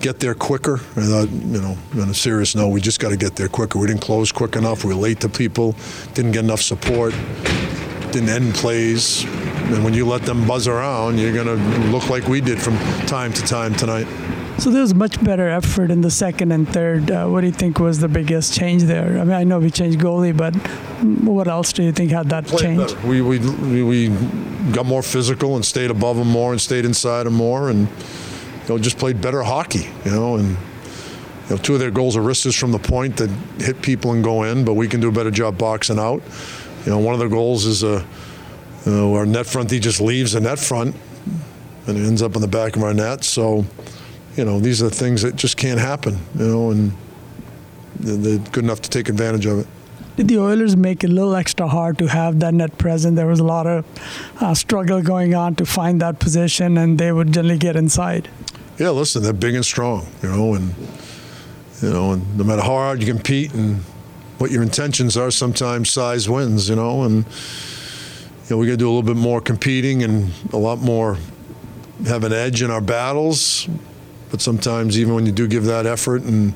Get 0.00 0.18
there 0.18 0.34
quicker. 0.34 0.80
Uh, 0.96 1.26
you 1.30 1.60
know, 1.60 1.76
on 2.00 2.08
a 2.08 2.14
serious 2.14 2.54
note, 2.54 2.68
we 2.68 2.80
just 2.80 3.00
got 3.00 3.10
to 3.10 3.18
get 3.18 3.36
there 3.36 3.48
quicker. 3.48 3.78
We 3.78 3.86
didn't 3.86 4.00
close 4.00 4.32
quick 4.32 4.56
enough. 4.56 4.82
We 4.82 4.94
were 4.94 5.00
late 5.00 5.20
to 5.20 5.28
people. 5.28 5.76
Didn't 6.14 6.32
get 6.32 6.44
enough 6.44 6.62
support. 6.62 7.14
Didn't 8.12 8.30
end 8.30 8.54
plays. 8.54 9.24
And 9.24 9.84
when 9.84 9.92
you 9.92 10.06
let 10.06 10.22
them 10.22 10.46
buzz 10.46 10.68
around, 10.68 11.18
you're 11.18 11.34
going 11.34 11.46
to 11.46 11.78
look 11.90 12.08
like 12.08 12.26
we 12.28 12.40
did 12.40 12.60
from 12.60 12.78
time 13.06 13.32
to 13.34 13.42
time 13.42 13.74
tonight. 13.74 14.06
So 14.60 14.68
there 14.70 14.82
was 14.82 14.94
much 14.94 15.24
better 15.24 15.48
effort 15.48 15.90
in 15.90 16.02
the 16.02 16.10
second 16.10 16.52
and 16.52 16.68
third. 16.68 17.10
Uh, 17.10 17.26
what 17.28 17.40
do 17.40 17.46
you 17.46 17.52
think 17.52 17.78
was 17.78 17.98
the 17.98 18.08
biggest 18.08 18.52
change 18.52 18.82
there? 18.82 19.18
I 19.18 19.24
mean, 19.24 19.32
I 19.32 19.42
know 19.42 19.58
we 19.58 19.70
changed 19.70 19.98
goalie, 19.98 20.36
but 20.36 20.54
what 21.24 21.48
else 21.48 21.72
do 21.72 21.82
you 21.82 21.92
think 21.92 22.10
had 22.10 22.28
that 22.28 22.46
change? 22.46 22.94
We, 22.96 23.22
we, 23.22 23.38
we, 23.38 23.82
we 23.82 24.08
got 24.70 24.84
more 24.84 25.02
physical 25.02 25.56
and 25.56 25.64
stayed 25.64 25.90
above 25.90 26.18
them 26.18 26.28
more 26.28 26.52
and 26.52 26.60
stayed 26.60 26.84
inside 26.84 27.24
them 27.24 27.32
more 27.32 27.70
and 27.70 27.88
you 27.88 28.68
know, 28.68 28.78
just 28.78 28.98
played 28.98 29.22
better 29.22 29.42
hockey, 29.42 29.88
you 30.04 30.10
know, 30.10 30.36
and 30.36 30.50
you 30.50 30.56
know, 31.48 31.56
two 31.56 31.72
of 31.72 31.80
their 31.80 31.90
goals 31.90 32.14
are 32.14 32.22
wristed 32.22 32.54
from 32.54 32.70
the 32.70 32.78
point 32.78 33.16
that 33.16 33.30
hit 33.60 33.80
people 33.80 34.12
and 34.12 34.22
go 34.22 34.42
in, 34.42 34.66
but 34.66 34.74
we 34.74 34.86
can 34.86 35.00
do 35.00 35.08
a 35.08 35.12
better 35.12 35.30
job 35.30 35.56
boxing 35.56 35.98
out. 35.98 36.22
You 36.84 36.90
know, 36.90 36.98
one 36.98 37.14
of 37.14 37.18
their 37.18 37.30
goals 37.30 37.64
is 37.64 37.82
a, 37.82 38.04
you 38.84 38.92
know, 38.92 39.14
our 39.14 39.24
net 39.24 39.46
front, 39.46 39.70
he 39.70 39.80
just 39.80 40.02
leaves 40.02 40.32
the 40.32 40.40
net 40.40 40.58
front 40.58 40.94
and 41.86 41.96
it 41.96 42.06
ends 42.06 42.20
up 42.20 42.36
in 42.36 42.42
the 42.42 42.48
back 42.48 42.76
of 42.76 42.82
our 42.82 42.92
net. 42.92 43.24
So, 43.24 43.64
you 44.40 44.46
know, 44.46 44.58
these 44.58 44.80
are 44.80 44.88
the 44.88 44.94
things 44.94 45.20
that 45.20 45.36
just 45.36 45.58
can't 45.58 45.78
happen, 45.78 46.18
you 46.38 46.46
know, 46.46 46.70
and 46.70 46.92
they're 47.96 48.38
good 48.38 48.64
enough 48.64 48.80
to 48.80 48.88
take 48.88 49.10
advantage 49.10 49.44
of 49.44 49.58
it. 49.58 49.66
Did 50.16 50.28
the 50.28 50.38
Oilers 50.38 50.78
make 50.78 51.04
it 51.04 51.10
a 51.10 51.12
little 51.12 51.36
extra 51.36 51.68
hard 51.68 51.98
to 51.98 52.06
have 52.06 52.40
that 52.40 52.54
net 52.54 52.78
present? 52.78 53.16
There 53.16 53.26
was 53.26 53.40
a 53.40 53.44
lot 53.44 53.66
of 53.66 53.84
uh, 54.40 54.54
struggle 54.54 55.02
going 55.02 55.34
on 55.34 55.56
to 55.56 55.66
find 55.66 56.00
that 56.00 56.20
position, 56.20 56.78
and 56.78 56.96
they 56.98 57.12
would 57.12 57.34
generally 57.34 57.58
get 57.58 57.76
inside. 57.76 58.30
Yeah, 58.78 58.88
listen, 58.90 59.22
they're 59.22 59.34
big 59.34 59.54
and 59.54 59.64
strong, 59.64 60.06
you 60.22 60.30
know, 60.30 60.54
and 60.54 60.74
you 61.82 61.90
know, 61.90 62.12
and 62.12 62.38
no 62.38 62.44
matter 62.44 62.62
how 62.62 62.68
hard 62.68 63.02
you 63.02 63.12
compete 63.12 63.52
and 63.52 63.76
what 64.38 64.50
your 64.50 64.62
intentions 64.62 65.18
are, 65.18 65.30
sometimes 65.30 65.90
size 65.90 66.30
wins, 66.30 66.70
you 66.70 66.76
know, 66.76 67.02
and 67.02 67.26
you 67.26 68.50
know 68.50 68.56
we 68.56 68.64
got 68.64 68.72
to 68.72 68.78
do 68.78 68.88
a 68.88 68.92
little 68.92 69.02
bit 69.02 69.20
more 69.20 69.42
competing 69.42 70.02
and 70.02 70.32
a 70.54 70.56
lot 70.56 70.78
more 70.78 71.18
have 72.06 72.24
an 72.24 72.32
edge 72.32 72.62
in 72.62 72.70
our 72.70 72.80
battles. 72.80 73.68
But 74.30 74.40
sometimes, 74.40 74.98
even 74.98 75.14
when 75.14 75.26
you 75.26 75.32
do 75.32 75.48
give 75.48 75.64
that 75.64 75.86
effort 75.86 76.22
and 76.22 76.54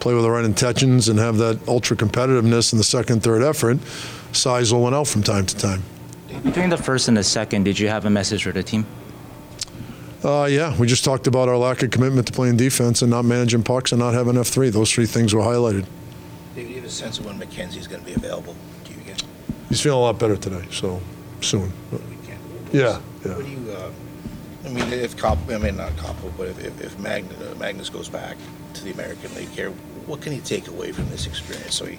play 0.00 0.14
with 0.14 0.22
the 0.22 0.30
right 0.30 0.44
intentions 0.44 1.08
and 1.08 1.18
have 1.18 1.38
that 1.38 1.58
ultra 1.66 1.96
competitiveness 1.96 2.72
in 2.72 2.78
the 2.78 2.84
second, 2.84 3.22
third 3.22 3.42
effort, 3.42 3.78
size 4.32 4.72
will 4.72 4.84
win 4.84 4.94
out 4.94 5.08
from 5.08 5.22
time 5.22 5.46
to 5.46 5.56
time. 5.56 5.82
Between 6.44 6.70
the 6.70 6.76
first 6.76 7.08
and 7.08 7.16
the 7.16 7.24
second, 7.24 7.64
did 7.64 7.78
you 7.78 7.88
have 7.88 8.04
a 8.04 8.10
message 8.10 8.44
for 8.44 8.52
the 8.52 8.62
team? 8.62 8.86
Uh, 10.22 10.48
yeah, 10.50 10.76
we 10.78 10.86
just 10.86 11.04
talked 11.04 11.26
about 11.26 11.48
our 11.48 11.56
lack 11.56 11.82
of 11.82 11.90
commitment 11.90 12.26
to 12.26 12.32
playing 12.32 12.56
defense 12.56 13.02
and 13.02 13.10
not 13.10 13.24
managing 13.24 13.62
pucks 13.62 13.92
and 13.92 14.00
not 14.00 14.14
having 14.14 14.34
F3. 14.34 14.72
Those 14.72 14.92
three 14.92 15.06
things 15.06 15.32
were 15.32 15.42
highlighted. 15.42 15.86
Do 16.54 16.62
you 16.62 16.76
have 16.76 16.84
a 16.84 16.90
sense 16.90 17.18
of 17.18 17.26
when 17.26 17.38
Mackenzie's 17.38 17.86
going 17.86 18.00
to 18.00 18.06
be 18.06 18.14
available? 18.14 18.56
Do 18.84 18.92
you 18.92 19.00
get? 19.00 19.22
He's 19.68 19.80
feeling 19.80 19.98
a 19.98 20.02
lot 20.02 20.18
better 20.18 20.36
today, 20.36 20.64
so 20.72 21.00
soon. 21.40 21.72
Yeah, 22.72 23.00
yeah. 23.24 23.34
What 23.36 23.44
do 23.44 23.50
you? 23.50 23.70
Uh, 23.70 23.90
I 24.68 24.70
mean, 24.70 24.92
if 24.92 25.16
Cop, 25.16 25.38
I 25.48 25.56
mean 25.56 25.78
not 25.78 25.92
Kaapo, 25.92 26.30
but 26.36 26.48
if 26.48 26.62
if, 26.62 26.80
if 26.82 26.98
Magnus, 26.98 27.40
uh, 27.40 27.54
Magnus 27.58 27.88
goes 27.88 28.08
back 28.10 28.36
to 28.74 28.84
the 28.84 28.90
American 28.90 29.34
League 29.34 29.48
here, 29.48 29.70
what 30.04 30.20
can 30.20 30.30
he 30.30 30.40
take 30.40 30.68
away 30.68 30.92
from 30.92 31.08
this 31.08 31.26
experience 31.26 31.74
so 31.74 31.86
he 31.86 31.98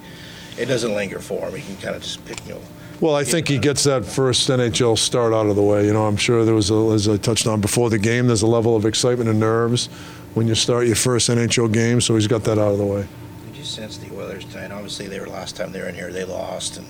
it 0.56 0.66
doesn't 0.66 0.94
linger 0.94 1.18
for 1.20 1.50
him? 1.50 1.56
He 1.56 1.64
can 1.64 1.78
kind 1.78 1.96
of 1.96 2.04
just 2.04 2.24
pick, 2.26 2.46
you 2.46 2.54
know. 2.54 2.62
Well, 3.02 3.16
I 3.16 3.24
think 3.24 3.48
he 3.48 3.58
gets 3.58 3.86
that 3.86 4.06
first 4.06 4.48
NHL 4.50 4.98
start 4.98 5.34
out 5.34 5.48
of 5.48 5.56
the 5.56 5.64
way. 5.64 5.86
You 5.86 5.94
know, 5.94 6.06
I'm 6.06 6.18
sure 6.18 6.46
there 6.46 6.54
was, 6.54 6.70
a, 6.70 6.76
as 6.94 7.08
I 7.08 7.18
touched 7.18 7.48
on 7.48 7.62
before 7.62 7.90
the 7.90 7.98
game, 7.98 8.28
there's 8.28 8.42
a 8.42 8.48
level 8.48 8.76
of 8.76 8.86
excitement 8.86 9.30
and 9.30 9.40
nerves 9.40 9.88
when 10.34 10.48
you 10.48 10.54
start 10.54 10.86
your 10.86 10.98
first 10.98 11.30
NHL 11.30 11.72
game, 11.72 12.02
so 12.02 12.16
he's 12.16 12.28
got 12.28 12.44
that 12.44 12.60
out 12.60 12.74
of 12.74 12.78
the 12.78 12.86
way. 12.86 13.08
Did 13.48 13.56
you 13.56 13.64
sense 13.64 13.98
the 13.98 14.14
Oilers 14.14 14.44
tonight? 14.46 14.72
Obviously, 14.72 15.08
they 15.08 15.20
were 15.20 15.28
last 15.28 15.56
time 15.56 15.72
they 15.72 15.80
were 15.80 15.88
in 15.88 15.96
here, 15.96 16.12
they 16.12 16.26
lost, 16.26 16.78
and 16.78 16.86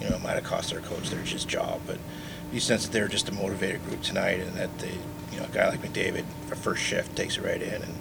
you 0.00 0.08
know 0.08 0.16
it 0.16 0.22
might 0.22 0.32
have 0.32 0.44
cost 0.44 0.70
their 0.70 0.80
coach 0.80 1.10
their 1.10 1.20
his 1.20 1.44
job. 1.44 1.80
But 1.86 1.98
you 2.52 2.60
sense 2.60 2.84
that 2.84 2.92
they're 2.92 3.08
just 3.08 3.28
a 3.28 3.32
motivated 3.32 3.84
group 3.84 4.02
tonight, 4.02 4.40
and 4.40 4.54
that 4.56 4.78
they, 4.78 4.92
you 5.32 5.38
know, 5.38 5.44
a 5.44 5.48
guy 5.48 5.68
like 5.68 5.80
McDavid 5.80 6.24
for 6.46 6.54
first 6.54 6.82
shift 6.82 7.16
takes 7.16 7.36
it 7.36 7.44
right 7.44 7.60
in, 7.60 7.82
and 7.82 7.94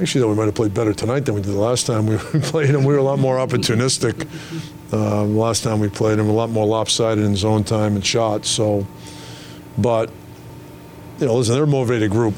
Actually, 0.00 0.22
though, 0.22 0.28
we 0.28 0.34
might 0.34 0.46
have 0.46 0.56
played 0.56 0.74
better 0.74 0.92
tonight 0.92 1.20
than 1.20 1.36
we 1.36 1.40
did 1.40 1.52
the 1.52 1.58
last 1.58 1.86
time 1.86 2.06
we 2.06 2.16
played 2.40 2.70
him. 2.70 2.82
We 2.84 2.94
were 2.94 2.98
a 2.98 3.02
lot 3.04 3.20
more 3.20 3.36
opportunistic. 3.36 4.28
Uh, 4.92 5.22
last 5.22 5.62
time 5.62 5.78
we 5.78 5.88
played 5.88 6.18
him, 6.18 6.28
a 6.28 6.32
lot 6.32 6.50
more 6.50 6.66
lopsided 6.66 7.24
in 7.24 7.36
zone 7.36 7.62
time 7.62 7.94
and 7.94 8.04
shots. 8.04 8.48
So, 8.48 8.86
but 9.78 10.10
you 11.20 11.26
know, 11.26 11.36
listen, 11.36 11.54
they're 11.54 11.62
a 11.62 11.66
motivated 11.68 12.10
group 12.10 12.34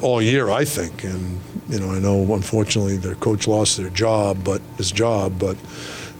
all 0.00 0.20
year, 0.20 0.50
I 0.50 0.64
think. 0.64 1.04
And 1.04 1.40
you 1.68 1.78
know, 1.78 1.92
I 1.92 2.00
know 2.00 2.34
unfortunately 2.34 2.96
their 2.96 3.14
coach 3.14 3.46
lost 3.46 3.76
their 3.76 3.90
job, 3.90 4.42
but 4.44 4.60
his 4.76 4.90
job, 4.90 5.38
but. 5.38 5.56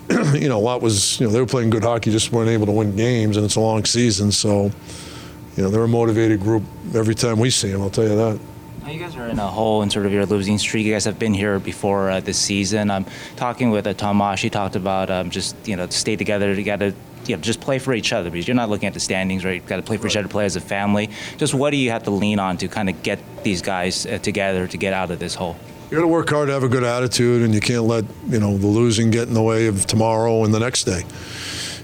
you 0.35 0.49
know, 0.49 0.59
a 0.59 0.61
lot 0.61 0.83
was, 0.83 1.21
you 1.21 1.27
know, 1.27 1.33
they 1.33 1.41
were 1.41 1.47
playing 1.47 1.71
good 1.71 1.85
hockey, 1.85 2.11
just 2.11 2.33
weren't 2.33 2.51
able 2.51 2.67
to 2.67 2.73
win 2.73 2.97
games, 2.97 3.37
and 3.37 3.45
it's 3.45 3.57
a 3.57 3.61
long 3.61 3.85
season. 3.85 4.33
So, 4.33 4.71
you 5.57 5.63
know, 5.63 5.71
they're 5.71 5.85
a 5.85 5.89
motivated 5.89 6.41
group 6.41 6.63
every 6.95 7.15
time 7.15 7.39
we 7.39 7.51
see 7.51 7.71
them, 7.71 7.83
I'll 7.83 7.91
tell 7.91 8.05
you 8.05 8.17
that. 8.17 8.39
Now 8.83 8.91
you 8.91 8.99
guys 8.99 9.15
are 9.15 9.29
in 9.29 9.39
a 9.39 9.47
hole 9.47 9.83
in 9.83 9.91
sort 9.91 10.07
of 10.07 10.13
your 10.13 10.27
losing 10.27 10.59
streak. 10.59 10.85
You 10.85 10.93
guys 10.93 11.05
have 11.05 11.17
been 11.17 11.35
here 11.35 11.61
before 11.61 12.11
uh, 12.11 12.21
this 12.21 12.37
season. 12.37 12.91
I'm 12.91 13.07
talking 13.37 13.71
with 13.71 13.87
uh, 13.87 13.95
Tomas. 13.95 14.41
He 14.41 14.51
talked 14.51 14.75
about 14.75 15.09
um, 15.09 15.31
just 15.31 15.55
you 15.69 15.77
know 15.77 15.87
stay 15.89 16.17
together. 16.17 16.53
You 16.53 16.65
got 16.65 16.81
to 16.81 16.93
you 17.27 17.37
know 17.37 17.43
just 17.43 17.61
play 17.61 17.79
for 17.79 17.95
each 17.95 18.13
other 18.13 18.29
because 18.29 18.49
you're 18.49 18.57
not 18.57 18.71
looking 18.71 18.89
at 18.89 18.95
the 18.95 19.01
standings, 19.01 19.45
right? 19.45 19.63
You 19.63 19.69
got 19.69 19.77
to 19.77 19.83
play 19.83 19.99
for 19.99 20.09
each 20.09 20.17
other, 20.17 20.27
play 20.27 20.47
as 20.47 20.57
a 20.57 20.61
family. 20.61 21.11
Just 21.37 21.55
what 21.55 21.71
do 21.71 21.77
you 21.77 21.91
have 21.91 22.03
to 22.05 22.11
lean 22.11 22.41
on 22.41 22.57
to 22.57 22.67
kind 22.67 22.91
of 22.91 23.01
get 23.05 23.21
these 23.45 23.63
guys 23.63 24.05
uh, 24.05 24.19
together 24.19 24.67
to 24.67 24.77
get 24.77 24.93
out 24.93 25.13
of 25.13 25.21
this 25.21 25.37
hole? 25.37 25.57
You 25.93 25.99
got 25.99 26.05
to 26.05 26.09
work 26.09 26.31
hard 26.31 26.47
to 26.47 26.55
have 26.55 26.63
a 26.63 26.71
good 26.71 26.85
attitude, 26.85 27.43
and 27.43 27.55
you 27.55 27.61
can't 27.61 27.83
let 27.83 28.07
you 28.27 28.41
know 28.41 28.57
the 28.57 28.67
losing 28.67 29.11
get 29.11 29.29
in 29.29 29.35
the 29.35 29.43
way 29.43 29.67
of 29.67 29.85
tomorrow 29.85 30.43
and 30.43 30.55
the 30.55 30.59
next 30.59 30.85
day. 30.85 31.03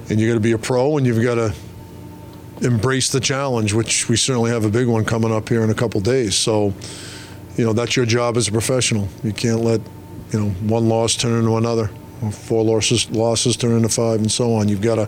And 0.09 0.18
you 0.18 0.27
got 0.27 0.33
to 0.33 0.40
be 0.40 0.53
a 0.53 0.59
pro, 0.59 0.97
and 0.97 1.07
you've 1.07 1.23
got 1.23 1.35
to 1.35 1.55
embrace 2.62 3.12
the 3.12 3.21
challenge, 3.21 3.75
which 3.75 4.09
we 4.09 4.16
certainly 4.16 4.51
have 4.51 4.64
a 4.64 4.71
big 4.71 4.87
one 4.87 5.05
coming 5.05 5.31
up 5.31 5.51
here 5.51 5.62
in 5.62 5.68
a 5.68 5.75
couple 5.75 6.01
days. 6.01 6.35
So, 6.35 6.73
you 7.59 7.66
know, 7.66 7.75
that's 7.75 7.97
your 7.97 8.07
job 8.07 8.38
as 8.38 8.49
a 8.49 8.51
professional. 8.51 9.09
You 9.23 9.35
can't 9.35 9.61
let, 9.61 9.83
you 10.33 10.40
know, 10.40 10.49
one 10.62 10.88
loss 10.88 11.14
turn 11.14 11.38
into 11.38 11.59
another, 11.59 11.88
four 12.33 12.64
losses 12.64 13.11
losses 13.11 13.59
turn 13.59 13.73
into 13.73 13.90
five, 13.90 14.21
and 14.21 14.33
so 14.33 14.55
on. 14.55 14.71
You've 14.71 14.81
got 14.81 14.94
to 14.94 15.05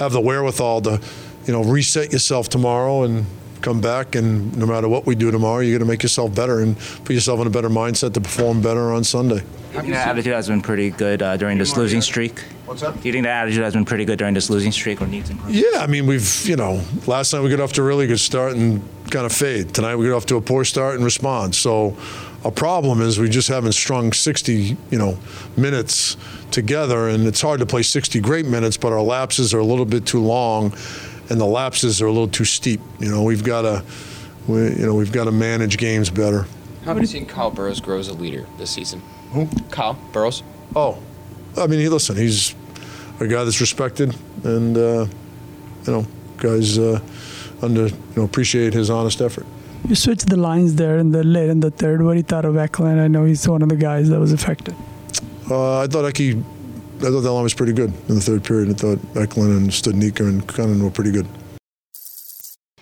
have 0.00 0.10
the 0.10 0.20
wherewithal 0.20 0.80
to, 0.80 1.00
you 1.46 1.52
know, 1.52 1.62
reset 1.62 2.12
yourself 2.12 2.48
tomorrow 2.48 3.04
and 3.04 3.26
come 3.60 3.80
back. 3.80 4.14
And 4.14 4.56
no 4.56 4.66
matter 4.66 4.88
what 4.88 5.06
we 5.06 5.14
do 5.14 5.30
tomorrow, 5.30 5.60
you're 5.60 5.78
going 5.78 5.86
to 5.86 5.92
make 5.92 6.02
yourself 6.02 6.34
better 6.34 6.60
and 6.60 6.78
put 7.04 7.10
yourself 7.10 7.40
in 7.40 7.46
a 7.46 7.50
better 7.50 7.68
mindset 7.68 8.14
to 8.14 8.20
perform 8.20 8.60
better 8.60 8.92
on 8.92 9.04
Sunday. 9.04 9.42
You 9.72 9.80
think 9.82 9.92
that 9.92 10.08
attitude 10.08 10.32
has 10.32 10.48
been 10.48 10.62
pretty 10.62 10.90
good 10.90 11.22
uh, 11.22 11.36
during 11.36 11.56
this 11.56 11.76
losing 11.76 12.00
streak? 12.00 12.40
What's 12.66 12.80
that? 12.80 13.00
Do 13.00 13.08
you 13.08 13.12
think 13.12 13.24
that 13.24 13.42
attitude 13.42 13.62
has 13.62 13.74
been 13.74 13.84
pretty 13.84 14.04
good 14.04 14.18
during 14.18 14.34
this 14.34 14.50
losing 14.50 14.72
streak 14.72 15.00
or 15.00 15.06
needs 15.06 15.30
improvement? 15.30 15.64
Yeah, 15.72 15.80
I 15.80 15.86
mean, 15.86 16.06
we've, 16.06 16.44
you 16.44 16.56
know, 16.56 16.82
last 17.06 17.32
night 17.32 17.40
we 17.40 17.50
got 17.50 17.60
off 17.60 17.72
to 17.74 17.82
a 17.82 17.84
really 17.84 18.08
good 18.08 18.18
start 18.18 18.54
and 18.54 18.82
kind 19.10 19.26
of 19.26 19.32
fade. 19.32 19.72
Tonight 19.72 19.96
we 19.96 20.08
got 20.08 20.16
off 20.16 20.26
to 20.26 20.36
a 20.36 20.40
poor 20.40 20.64
start 20.64 20.96
and 20.96 21.04
respond. 21.04 21.54
So 21.54 21.96
a 22.44 22.50
problem 22.50 23.00
is 23.00 23.18
we 23.18 23.28
just 23.28 23.48
haven't 23.48 23.72
strung 23.72 24.12
60, 24.12 24.76
you 24.90 24.98
know, 24.98 25.18
minutes 25.56 26.16
together, 26.50 27.08
and 27.08 27.26
it's 27.26 27.40
hard 27.40 27.60
to 27.60 27.66
play 27.66 27.82
60 27.82 28.18
great 28.20 28.46
minutes, 28.46 28.76
but 28.76 28.92
our 28.92 29.02
lapses 29.02 29.52
are 29.52 29.58
a 29.58 29.64
little 29.64 29.84
bit 29.84 30.06
too 30.06 30.20
long, 30.20 30.72
and 31.30 31.40
the 31.40 31.46
lapses 31.46 32.02
are 32.02 32.06
a 32.06 32.12
little 32.12 32.28
too 32.28 32.44
steep. 32.44 32.80
You 32.98 33.08
know, 33.08 33.22
we've 33.22 33.44
got 33.44 33.62
to, 33.62 33.84
we, 34.46 34.70
you 34.70 34.86
know, 34.86 34.94
we've 34.94 35.12
got 35.12 35.24
to 35.24 35.32
manage 35.32 35.78
games 35.78 36.10
better. 36.10 36.46
How 36.84 36.94
have 36.94 37.00
you 37.00 37.06
seen 37.06 37.26
Kyle 37.26 37.50
Burroughs 37.50 37.80
grow 37.80 37.98
as 37.98 38.08
a 38.08 38.14
leader 38.14 38.46
this 38.58 38.70
season? 38.70 39.00
Who? 39.32 39.48
Kyle 39.70 39.94
Burroughs. 40.12 40.42
Oh, 40.74 40.98
I 41.56 41.66
mean, 41.66 41.80
he, 41.80 41.88
listen, 41.88 42.16
he's 42.16 42.54
a 43.20 43.26
guy 43.26 43.44
that's 43.44 43.60
respected, 43.60 44.16
and 44.44 44.76
uh, 44.76 45.06
you 45.86 45.92
know, 45.92 46.06
guys 46.38 46.78
uh, 46.78 47.00
under 47.62 47.86
you 47.88 47.96
know 48.16 48.24
appreciate 48.24 48.72
his 48.72 48.90
honest 48.90 49.20
effort. 49.20 49.46
You 49.88 49.94
switched 49.94 50.28
the 50.28 50.36
lines 50.36 50.74
there 50.74 50.98
in 50.98 51.12
the 51.12 51.24
late 51.24 51.48
in 51.48 51.60
the 51.60 51.70
third. 51.70 52.02
What 52.02 52.12
do 52.12 52.16
you 52.18 52.22
thought 52.22 52.44
of 52.44 52.56
Eklund? 52.56 53.00
I 53.00 53.08
know 53.08 53.24
he's 53.24 53.46
one 53.48 53.62
of 53.62 53.68
the 53.68 53.76
guys 53.76 54.08
that 54.10 54.20
was 54.20 54.32
affected. 54.32 54.74
Uh, 55.50 55.80
I 55.80 55.86
thought 55.86 56.04
Eki, 56.12 56.42
I 57.00 57.04
thought 57.04 57.22
that 57.22 57.32
line 57.32 57.42
was 57.42 57.54
pretty 57.54 57.72
good 57.72 57.90
in 58.08 58.14
the 58.14 58.20
third 58.20 58.44
period. 58.44 58.68
I 58.68 58.74
thought 58.74 58.98
Eklund 59.16 59.56
and 59.56 59.70
Studnicka 59.70 60.20
and 60.20 60.46
Kunin 60.46 60.82
were 60.82 60.90
pretty 60.90 61.10
good. 61.10 61.26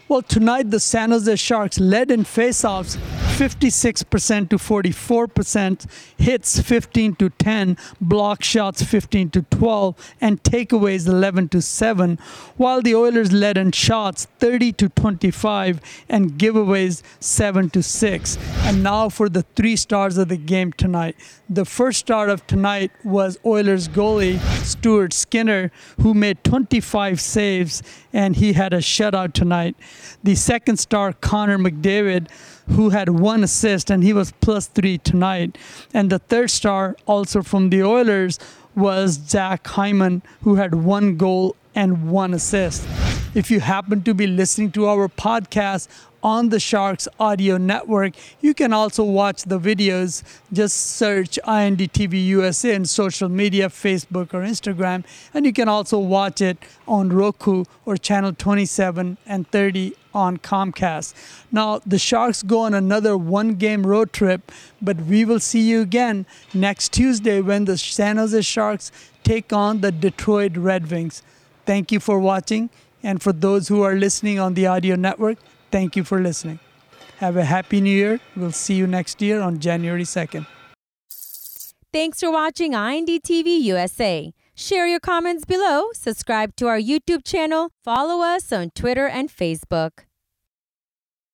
Well, 0.09 0.23
tonight 0.23 0.71
the 0.71 0.81
San 0.81 1.13
Jose 1.13 1.37
Sharks 1.37 1.79
led 1.79 2.11
in 2.11 2.25
faceoffs 2.25 2.97
56% 3.39 4.51
to 4.51 4.57
44%, 4.57 5.87
hits 6.17 6.61
15 6.61 7.15
to 7.15 7.31
10, 7.31 7.77
block 8.01 8.43
shots 8.43 8.83
15 8.83 9.31
to 9.31 9.43
12, 9.43 10.15
and 10.21 10.43
takeaways 10.43 11.07
11 11.07 11.49
to 11.51 11.63
7, 11.63 12.19
while 12.57 12.83
the 12.83 12.97
Oilers 12.97 13.33
led 13.33 13.57
in 13.57 13.71
shots 13.71 14.27
30 14.41 14.73
to 14.73 14.89
25 14.89 15.81
and 16.09 16.33
giveaways 16.33 17.03
7 17.21 17.71
to 17.71 17.81
6. 17.81 18.39
And 18.65 18.83
now 18.83 19.09
for 19.09 19.29
the 19.29 19.43
three 19.55 19.77
stars 19.77 20.19
of 20.19 20.29
the 20.29 20.37
game 20.37 20.73
tonight. 20.73 21.15
The 21.49 21.65
first 21.65 22.01
star 22.01 22.29
of 22.29 22.45
tonight 22.49 22.91
was 23.05 23.39
Oilers 23.47 23.87
goalie 23.89 24.41
Stuart 24.65 25.13
Skinner, 25.13 25.71
who 26.01 26.13
made 26.13 26.43
25 26.43 27.21
saves 27.21 27.85
and 28.13 28.35
he 28.37 28.55
had 28.55 28.73
a 28.73 28.79
shutout 28.79 29.33
tonight. 29.33 29.77
The 30.25 30.35
second 30.35 30.79
star, 30.79 31.13
Connor 31.13 31.59
McDavid, 31.59 32.29
who 32.71 32.91
had 32.91 33.09
one 33.09 33.43
assist 33.45 33.91
and 33.91 34.03
he 34.03 34.13
was 34.13 34.33
plus 34.41 34.67
three 34.67 34.99
tonight. 34.99 35.57
And 35.95 36.11
the 36.11 36.19
third 36.19 36.51
star, 36.51 36.97
also 37.07 37.43
from 37.43 37.71
the 37.71 37.83
Oilers, 37.83 38.39
was 38.75 39.13
Zach 39.13 39.67
Hyman, 39.67 40.23
who 40.43 40.57
had 40.57 40.75
one 40.75 41.17
goal 41.17 41.57
and 41.75 42.11
one 42.11 42.35
assist. 42.35 42.87
If 43.35 43.51
you 43.51 43.61
happen 43.61 44.03
to 44.05 44.15
be 44.15 44.27
listening 44.27 44.73
to 44.73 44.87
our 44.87 45.07
podcast 45.07 45.87
on 46.23 46.49
the 46.49 46.59
Sharks 46.59 47.07
Audio 47.21 47.59
Network, 47.59 48.15
you 48.41 48.55
can 48.55 48.73
also 48.73 49.05
watch 49.05 49.43
the 49.43 49.61
videos. 49.61 50.23
Just 50.51 50.97
search 50.97 51.39
INDTV 51.45 52.27
USA 52.29 52.75
in 52.75 52.87
social 52.87 53.29
media, 53.29 53.69
Facebook 53.69 54.33
or 54.33 54.41
Instagram, 54.41 55.05
and 55.35 55.45
you 55.45 55.53
can 55.53 55.69
also 55.69 55.99
watch 55.99 56.41
it 56.41 56.57
on 56.89 57.11
Roku 57.11 57.65
or 57.85 57.99
channel 57.99 58.33
27 58.33 59.19
and 59.27 59.47
30 59.51 59.95
on 60.15 60.39
Comcast. 60.39 61.13
Now, 61.53 61.81
the 61.85 61.99
Sharks 61.99 62.43
go 62.43 62.61
on 62.61 62.73
another 62.73 63.19
one 63.19 63.57
game 63.57 63.87
road 63.87 64.15
trip, 64.15 64.51
but 64.81 65.03
we 65.03 65.27
will 65.27 65.41
see 65.41 65.61
you 65.61 65.83
again 65.83 66.25
next 66.55 66.95
Tuesday 66.95 67.43
when 67.43 67.67
the 67.67 67.77
San 67.77 68.17
Jose 68.17 68.41
Sharks 68.41 68.91
take 69.23 69.53
on 69.53 69.83
the 69.83 69.93
Detroit 69.93 70.57
Red 70.57 70.91
Wings. 70.91 71.23
Thank 71.67 71.93
you 71.93 72.01
for 72.01 72.19
watching. 72.19 72.71
And 73.03 73.23
for 73.23 73.33
those 73.33 73.69
who 73.69 73.83
are 73.83 73.95
listening 73.95 74.39
on 74.39 74.55
the 74.55 74.67
audio 74.67 74.97
network, 74.97 75.39
thank 75.71 75.97
you 75.97 76.05
for 76.05 76.21
listening. 76.21 76.59
Have 77.19 77.37
a 77.37 77.45
happy 77.45 77.81
new 77.81 77.91
year. 77.91 78.21
We'll 78.37 78.53
see 78.53 78.75
you 78.75 78.87
next 78.87 79.21
year 79.23 79.41
on 79.41 79.59
January 79.59 80.05
2nd. 80.05 80.47
Thanks 81.93 82.21
for 82.21 82.31
watching 82.31 82.73
INDTV 82.73 83.61
USA. 83.63 84.33
Share 84.55 84.87
your 84.87 85.01
comments 85.01 85.45
below, 85.45 85.91
subscribe 85.93 86.57
to 86.57 86.67
our 86.67 86.81
YouTube 86.81 87.25
channel, 87.25 87.71
follow 87.85 88.25
us 88.25 88.53
on 88.53 88.71
Twitter 88.71 89.07
and 89.07 89.31
Facebook. 89.31 90.08